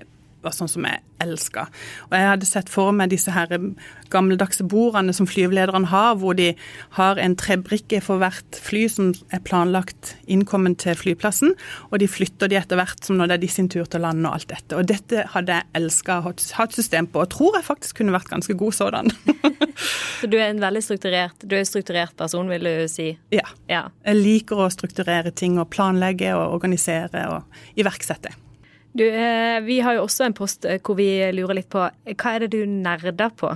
var 0.45 0.55
sånn 0.55 0.71
som 0.71 0.85
jeg 0.87 1.01
elska. 1.23 1.65
Og 2.09 2.15
jeg 2.17 2.29
hadde 2.29 2.47
sett 2.47 2.69
for 2.71 2.93
meg 2.95 3.11
disse 3.13 3.31
her 3.33 3.51
gammeldagse 4.13 4.65
bordene 4.69 5.13
som 5.15 5.27
flyvelederne 5.29 5.89
har, 5.91 6.17
hvor 6.21 6.35
de 6.37 6.51
har 6.97 7.19
en 7.21 7.35
trebrikke 7.39 8.01
for 8.03 8.21
hvert 8.21 8.59
fly 8.61 8.85
som 8.91 9.13
er 9.33 9.43
planlagt 9.45 10.15
innkommen 10.31 10.75
til 10.79 10.97
flyplassen, 10.99 11.55
og 11.89 11.99
de 12.03 12.09
flytter 12.11 12.51
de 12.51 12.59
etter 12.59 12.79
hvert 12.79 13.07
som 13.07 13.19
når 13.19 13.31
det 13.31 13.37
er 13.37 13.43
de 13.45 13.51
sin 13.55 13.69
tur 13.71 13.85
til 13.87 14.01
å 14.01 14.05
lande 14.07 14.29
og 14.29 14.39
alt 14.39 14.51
dette. 14.51 14.77
Og 14.77 14.89
dette 14.91 15.25
hadde 15.33 15.59
jeg 15.59 15.69
elska 15.81 16.19
å 16.19 16.25
ha 16.27 16.33
et 16.35 16.77
system 16.77 17.09
på, 17.09 17.23
og 17.23 17.31
tror 17.33 17.59
jeg 17.59 17.67
faktisk 17.69 18.01
kunne 18.01 18.15
vært 18.15 18.31
ganske 18.31 18.57
god 18.59 18.77
sådan. 18.77 19.11
Så 20.19 20.29
du 20.31 20.37
er 20.39 20.49
en 20.49 20.63
veldig 20.63 20.83
strukturert, 20.83 21.43
du 21.43 21.55
er 21.55 21.63
en 21.63 21.69
strukturert 21.69 22.15
person, 22.19 22.49
vil 22.51 22.67
du 22.67 22.87
si? 22.91 23.11
Ja. 23.33 23.47
ja. 23.71 23.85
Jeg 24.05 24.21
liker 24.21 24.65
å 24.65 24.71
strukturere 24.73 25.33
ting 25.35 25.59
og 25.61 25.69
planlegge 25.73 26.33
og 26.37 26.59
organisere 26.59 27.27
og 27.33 27.79
iverksette. 27.79 28.33
Du, 28.95 29.03
eh, 29.03 29.59
vi 29.65 29.81
har 29.83 29.97
jo 29.97 30.05
også 30.05 30.29
en 30.29 30.35
post 30.35 30.65
eh, 30.65 30.79
hvor 30.79 30.95
vi 30.95 31.09
lurer 31.35 31.59
litt 31.59 31.71
på 31.71 31.81
hva 31.83 32.35
er 32.35 32.45
det 32.45 32.53
du 32.53 32.61
nerder 32.69 33.33
på? 33.35 33.51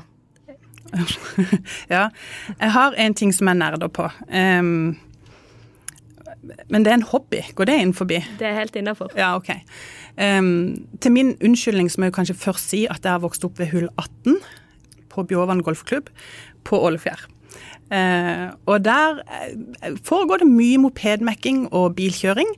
ja, 1.93 2.09
jeg 2.57 2.73
har 2.73 2.97
en 2.97 3.15
ting 3.15 3.31
som 3.35 3.47
jeg 3.47 3.59
nerder 3.61 3.91
på. 3.93 4.07
Um, 4.33 4.97
men 6.67 6.83
det 6.83 6.91
er 6.91 6.97
en 6.97 7.07
hobby. 7.11 7.43
Går 7.55 7.69
det 7.69 7.77
inn 7.83 7.95
forbi? 7.95 8.19
Det 8.39 8.47
er 8.49 8.57
helt 8.57 8.75
innafor. 8.79 9.13
Ja, 9.15 9.35
ok. 9.37 9.53
Um, 10.17 10.89
til 10.99 11.13
min 11.15 11.35
unnskyldning 11.45 11.91
så 11.91 12.01
må 12.01 12.09
jeg 12.09 12.17
kanskje 12.17 12.39
først 12.41 12.73
si 12.73 12.83
at 12.89 13.05
jeg 13.05 13.13
har 13.13 13.23
vokst 13.23 13.45
opp 13.47 13.61
ved 13.61 13.71
hull 13.71 13.87
18 13.95 14.39
på 15.13 15.27
Bjåvann 15.29 15.63
golfklubb 15.63 16.09
på 16.67 16.81
Ålefjær. 16.89 17.27
Uh, 17.89 18.51
og 18.69 18.83
der 18.85 19.23
foregår 20.05 20.43
det 20.43 20.51
mye 20.51 20.81
mopedmekking 20.83 21.67
og 21.71 21.95
bilkjøring. 22.01 22.51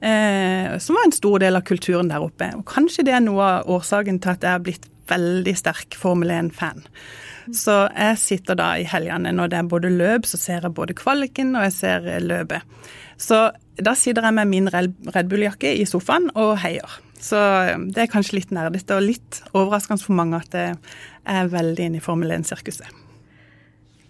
Eh, 0.00 0.78
som 0.78 0.96
var 0.96 1.06
en 1.06 1.14
stor 1.16 1.40
del 1.40 1.56
av 1.56 1.64
kulturen 1.64 2.10
der 2.10 2.24
oppe. 2.24 2.50
Og 2.58 2.66
kanskje 2.68 3.06
det 3.06 3.14
er 3.16 3.24
noe 3.24 3.46
av 3.46 3.70
årsaken 3.78 4.20
til 4.20 4.34
at 4.34 4.44
jeg 4.44 4.58
har 4.58 4.64
blitt 4.64 4.90
veldig 5.08 5.54
sterk 5.56 5.96
Formel 5.96 6.32
1-fan. 6.34 6.84
Så 7.54 7.76
jeg 7.94 8.18
sitter 8.18 8.58
da 8.58 8.72
i 8.76 8.86
helgene 8.90 9.32
når 9.32 9.52
det 9.52 9.60
er 9.60 9.70
både 9.70 9.92
løp, 9.94 10.26
så 10.26 10.38
ser 10.40 10.66
jeg 10.66 10.74
både 10.74 10.96
kvaliken 10.98 11.54
og 11.54 11.68
jeg 11.68 11.76
ser 11.76 12.08
løpet. 12.24 12.66
Så 13.16 13.46
da 13.76 13.94
sitter 13.96 14.26
jeg 14.26 14.36
med 14.36 14.50
min 14.50 14.68
Red 14.72 15.30
Bull-jakke 15.30 15.72
i 15.78 15.86
sofaen 15.88 16.28
og 16.34 16.56
heier. 16.64 17.00
Så 17.22 17.38
eh, 17.38 17.78
det 17.94 18.04
er 18.04 18.12
kanskje 18.12 18.40
litt 18.40 18.52
nerdete 18.54 18.98
og 18.98 19.06
litt 19.06 19.40
overraskende 19.54 20.02
for 20.02 20.18
mange 20.18 20.42
at 20.42 20.58
jeg 20.58 20.76
er 21.26 21.52
veldig 21.54 21.88
inne 21.90 22.02
i 22.02 22.04
Formel 22.04 22.34
1-sirkuset. 22.36 23.05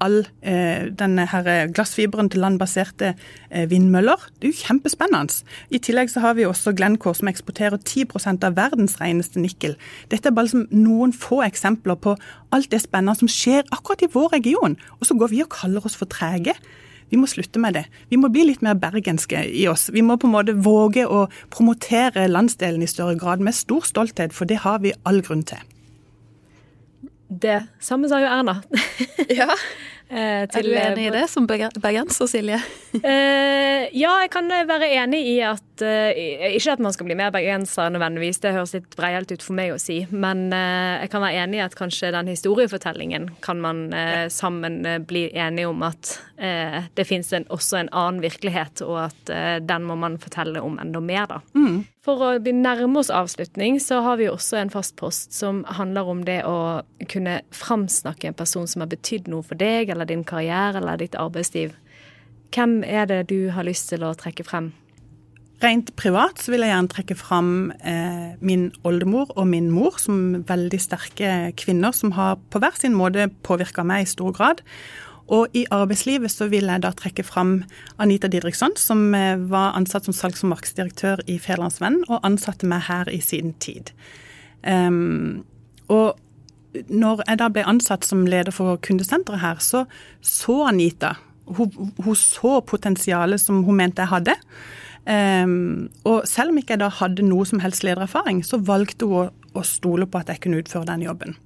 all 0.04 0.24
eh, 0.42 0.92
denne 1.00 1.26
her 1.32 1.48
eh, 1.50 1.66
glassfiberen 1.72 2.30
til 2.32 2.44
landbaserte 2.44 3.14
eh, 3.50 3.66
vindmøller. 3.72 4.28
Det 4.40 4.50
er 4.50 4.54
jo 4.54 4.64
kjempespennende. 4.66 5.42
I 5.70 5.80
tillegg 5.84 6.12
så 6.12 6.24
har 6.24 6.38
vi 6.38 6.48
også 6.48 6.76
Glencore 6.76 7.16
som 7.16 7.30
eksporterer 7.32 7.80
10% 7.80 8.48
av 8.48 8.58
verdens 8.58 8.98
reneste 9.02 9.42
nikkel. 9.42 9.78
Dette 10.12 10.32
er 10.32 10.38
bare 10.38 10.52
som 10.52 10.66
noen 10.72 11.14
få 11.16 11.42
eksempler 11.46 12.00
på 12.02 12.16
alt 12.56 12.72
det 12.72 12.84
spennende 12.84 13.18
som 13.20 13.32
skjer 13.32 13.68
akkurat 13.72 14.06
i 14.06 14.12
vår 14.12 14.34
region. 14.38 14.80
Og 15.00 15.08
så 15.10 15.18
går 15.18 15.34
vi 15.34 15.44
og 15.46 15.54
kaller 15.56 15.86
oss 15.86 15.98
for 16.00 16.10
trege. 16.12 16.58
Vi 17.10 17.20
må 17.22 17.30
slutte 17.30 17.62
med 17.62 17.78
det. 17.78 17.86
Vi 18.10 18.18
må 18.18 18.32
bli 18.34 18.48
litt 18.50 18.64
mer 18.66 18.78
bergenske 18.82 19.46
i 19.46 19.68
oss. 19.70 19.92
Vi 19.94 20.02
må 20.02 20.18
på 20.18 20.28
en 20.28 20.36
måte 20.36 20.58
våge 20.58 21.06
å 21.06 21.28
promotere 21.54 22.26
landsdelen 22.32 22.84
i 22.84 22.90
større 22.90 23.18
grad 23.20 23.44
med 23.46 23.56
stor 23.56 23.86
stolthet, 23.86 24.34
for 24.34 24.50
det 24.50 24.64
har 24.66 24.82
vi 24.82 24.96
all 25.06 25.22
grunn 25.26 25.46
til. 25.46 25.62
Det 27.28 27.60
samme 27.82 28.10
sa 28.12 28.22
jo 28.22 28.30
Erna. 28.30 28.62
ja. 29.42 29.52
Eh, 30.06 30.44
til, 30.54 30.68
er 30.70 30.94
du 30.94 31.00
enig 31.02 31.06
i 31.08 31.14
det 31.16 31.24
som 31.32 31.48
bergenser, 31.50 32.28
Silje? 32.30 32.60
eh, 33.00 33.88
ja, 33.98 34.12
jeg 34.22 34.30
kan 34.36 34.52
være 34.70 34.92
enig 35.02 35.24
i 35.32 35.40
at 35.42 35.82
eh, 35.82 36.52
Ikke 36.52 36.76
at 36.76 36.84
man 36.84 36.94
skal 36.94 37.08
bli 37.10 37.18
mer 37.18 37.32
bergenser 37.34 37.90
nødvendigvis, 37.90 38.38
det 38.44 38.54
høres 38.54 38.76
litt 38.78 38.94
breialt 38.94 39.34
ut 39.34 39.42
for 39.42 39.58
meg 39.58 39.74
å 39.74 39.80
si. 39.82 40.04
Men 40.14 40.52
eh, 40.54 41.02
jeg 41.02 41.12
kan 41.16 41.26
være 41.26 41.42
enig 41.48 41.58
i 41.58 41.64
at 41.66 41.78
kanskje 41.80 42.14
den 42.14 42.30
historiefortellingen 42.30 43.32
kan 43.46 43.64
man 43.66 43.88
eh, 43.98 44.28
sammen 44.30 44.84
eh, 44.86 45.02
bli 45.02 45.26
enige 45.34 45.74
om 45.74 45.82
at 45.90 46.20
det 46.36 47.06
finnes 47.08 47.30
en, 47.32 47.46
også 47.48 47.78
en 47.80 47.90
annen 47.96 48.18
virkelighet, 48.20 48.82
og 48.84 49.06
at 49.06 49.30
den 49.64 49.86
må 49.88 49.96
man 49.96 50.18
fortelle 50.20 50.60
om 50.60 50.76
enda 50.84 51.00
mer, 51.00 51.30
da. 51.32 51.38
Mm. 51.56 51.78
For 52.06 52.22
å 52.22 52.36
nærme 52.38 53.02
oss 53.02 53.10
avslutning, 53.10 53.80
så 53.82 54.04
har 54.06 54.20
vi 54.20 54.28
også 54.30 54.60
en 54.60 54.70
fast 54.70 54.94
post 55.00 55.34
som 55.34 55.64
handler 55.66 56.06
om 56.12 56.22
det 56.28 56.44
å 56.46 56.84
kunne 57.10 57.40
framsnakke 57.50 58.30
en 58.30 58.38
person 58.38 58.68
som 58.70 58.84
har 58.84 58.92
betydd 58.92 59.26
noe 59.32 59.42
for 59.46 59.58
deg, 59.58 59.90
eller 59.90 60.06
din 60.06 60.22
karriere 60.28 60.78
eller 60.78 61.02
ditt 61.02 61.18
arbeidsliv. 61.18 61.74
Hvem 62.54 62.84
er 62.86 63.10
det 63.10 63.24
du 63.34 63.50
har 63.56 63.66
lyst 63.66 63.90
til 63.90 64.06
å 64.06 64.14
trekke 64.14 64.46
frem? 64.46 64.70
Rent 65.64 65.90
privat 65.98 66.44
så 66.44 66.52
vil 66.54 66.66
jeg 66.66 66.74
gjerne 66.76 66.92
trekke 66.92 67.18
fram 67.18 67.50
eh, 67.80 68.36
min 68.44 68.68
oldemor 68.86 69.32
og 69.34 69.48
min 69.50 69.72
mor 69.74 69.98
som 70.04 70.44
veldig 70.46 70.80
sterke 70.84 71.32
kvinner 71.58 71.96
som 71.96 72.14
har 72.20 72.38
på 72.54 72.62
hver 72.62 72.78
sin 72.78 72.94
måte 72.94 73.32
påvirka 73.48 73.86
meg 73.88 74.06
i 74.06 74.12
stor 74.14 74.36
grad. 74.36 74.62
Og 75.34 75.56
i 75.58 75.64
arbeidslivet 75.74 76.30
så 76.30 76.46
vil 76.52 76.70
jeg 76.70 76.84
da 76.84 76.92
trekke 76.94 77.26
fram 77.26 77.56
Anita 78.02 78.30
Didriksson, 78.30 78.76
som 78.78 79.08
eh, 79.18 79.40
var 79.50 79.74
ansatt 79.78 80.06
som 80.06 80.14
salgs- 80.14 80.44
og 80.46 80.52
markedsdirektør 80.54 81.24
i 81.26 81.40
Fedrelandsvennen, 81.42 82.06
og 82.10 82.22
ansatte 82.28 82.70
meg 82.70 82.86
her 82.90 83.10
i 83.10 83.22
sin 83.26 83.56
tid. 83.64 83.90
Um, 84.62 85.46
og 85.90 86.20
når 86.90 87.24
jeg 87.26 87.40
da 87.42 87.50
ble 87.54 87.66
ansatt 87.66 88.06
som 88.06 88.26
leder 88.30 88.54
for 88.54 88.78
kundesenteret 88.86 89.42
her, 89.42 89.62
så 89.64 89.86
så 90.22 90.66
Anita 90.70 91.16
Hun, 91.46 91.94
hun 92.02 92.16
så 92.16 92.60
potensialet 92.66 93.38
som 93.38 93.64
hun 93.64 93.76
mente 93.78 94.02
jeg 94.02 94.10
hadde. 94.10 94.34
Um, 95.06 95.92
og 96.04 96.26
selv 96.26 96.50
om 96.50 96.58
ikke 96.58 96.74
jeg 96.74 96.82
da 96.82 96.90
hadde 96.90 97.22
noe 97.22 97.46
som 97.46 97.60
helst 97.62 97.84
ledererfaring, 97.86 98.40
så 98.42 98.58
valgte 98.58 99.06
hun 99.06 99.28
å, 99.28 99.34
å 99.54 99.62
stole 99.62 100.08
på 100.10 100.18
at 100.18 100.32
jeg 100.34 100.42
kunne 100.42 100.64
utføre 100.64 100.90
den 100.90 101.06
jobben. 101.06 101.38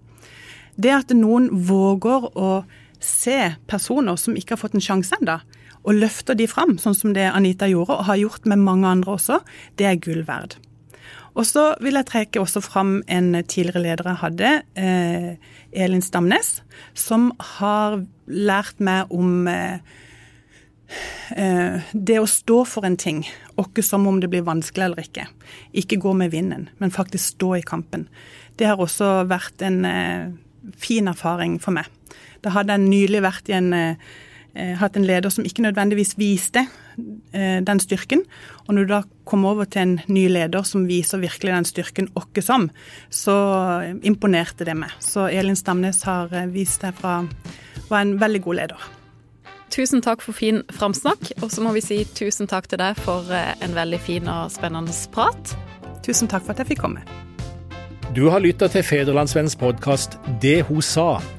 Det 0.80 0.94
at 0.96 1.12
noen 1.12 1.50
våger 1.68 2.30
å 2.32 2.64
se 3.00 3.38
personer 3.70 4.20
som 4.20 4.38
ikke 4.38 4.56
har 4.56 4.62
fått 4.62 4.78
en 4.78 4.84
sjanse 4.84 5.16
ennå, 5.20 5.40
og 5.88 5.96
løfter 5.96 6.36
de 6.36 6.48
fram, 6.50 6.76
sånn 6.82 6.98
som 6.98 7.14
det 7.16 7.30
Anita 7.32 7.70
gjorde, 7.70 7.96
og 7.96 8.10
har 8.10 8.20
gjort 8.20 8.50
med 8.52 8.60
mange 8.66 8.90
andre 8.90 9.16
også, 9.16 9.40
det 9.80 9.88
er 9.88 10.02
gull 10.04 10.26
verd. 10.28 10.58
Og 11.38 11.46
så 11.48 11.70
vil 11.84 11.96
jeg 11.96 12.08
trekke 12.10 12.42
også 12.42 12.62
fram 12.66 12.98
en 13.08 13.32
tidligere 13.48 13.84
leder 13.86 14.10
jeg 14.10 14.22
hadde, 14.24 14.52
eh, 14.76 15.30
Elin 15.72 16.04
Stamnes, 16.04 16.60
som 16.98 17.30
har 17.56 18.02
lært 18.28 18.82
meg 18.84 19.12
om 19.14 19.48
eh, 19.48 19.80
eh, 21.38 21.94
det 21.94 22.20
å 22.20 22.28
stå 22.28 22.64
for 22.68 22.88
en 22.88 22.98
ting, 23.00 23.24
ikke 23.62 23.86
som 23.86 24.08
om 24.10 24.20
det 24.20 24.32
blir 24.34 24.48
vanskelig 24.48 24.90
eller 24.90 25.06
ikke. 25.06 25.30
Ikke 25.80 26.02
gå 26.02 26.14
med 26.18 26.34
vinden, 26.36 26.68
men 26.80 26.92
faktisk 26.96 27.38
stå 27.38 27.56
i 27.60 27.64
kampen. 27.64 28.10
Det 28.60 28.68
har 28.68 28.82
også 28.82 29.24
vært 29.30 29.64
en 29.64 29.86
eh, 29.88 30.34
fin 30.76 31.08
erfaring 31.08 31.60
for 31.62 31.78
meg. 31.78 31.88
Da 32.44 32.54
hadde 32.56 32.76
jeg 32.76 32.88
nylig 32.88 33.22
vært 33.26 33.50
i 33.52 33.56
en, 33.58 33.72
eh, 33.74 33.96
eh, 34.56 34.76
hatt 34.80 34.98
en 34.98 35.08
leder 35.08 35.30
som 35.30 35.46
ikke 35.46 35.66
nødvendigvis 35.66 36.16
viste 36.20 36.66
eh, 37.34 37.60
den 37.62 37.80
styrken. 37.80 38.24
Og 38.68 38.76
når 38.76 38.86
du 38.86 38.94
da 38.94 39.02
kommer 39.26 39.56
over 39.56 39.66
til 39.66 39.82
en 39.82 40.02
ny 40.08 40.28
leder 40.28 40.64
som 40.64 40.88
viser 40.88 41.22
virkelig 41.22 41.54
den 41.54 41.66
styrken 41.66 42.12
åkke 42.16 42.44
som, 42.44 42.70
så 43.10 43.36
imponerte 44.04 44.66
det 44.66 44.78
meg. 44.78 44.94
Så 45.00 45.28
Elin 45.30 45.56
Stamnes 45.60 46.04
har 46.04 46.32
vist 46.54 46.82
seg 46.82 46.96
fra 46.96 47.24
var 47.90 48.02
en 48.02 48.20
veldig 48.22 48.42
god 48.46 48.56
leder. 48.56 48.90
Tusen 49.70 50.02
takk 50.02 50.22
for 50.22 50.34
fin 50.34 50.64
framsnakk, 50.74 51.32
og 51.44 51.52
så 51.54 51.62
må 51.62 51.74
vi 51.74 51.82
si 51.82 52.04
tusen 52.18 52.50
takk 52.50 52.68
til 52.70 52.82
deg 52.82 52.98
for 52.98 53.30
en 53.30 53.74
veldig 53.76 54.00
fin 54.02 54.30
og 54.30 54.50
spennende 54.54 54.94
prat. 55.14 55.56
Tusen 56.06 56.30
takk 56.30 56.46
for 56.46 56.54
at 56.54 56.64
jeg 56.64 56.74
fikk 56.74 56.86
komme. 56.86 57.06
Du 58.16 58.30
har 58.30 58.40
lytta 58.42 58.68
til 58.68 58.84
Federlandsvennens 58.84 59.56
podkast 59.56 60.18
'Det 60.42 60.66
hun 60.66 60.82
sa'. 60.82 61.39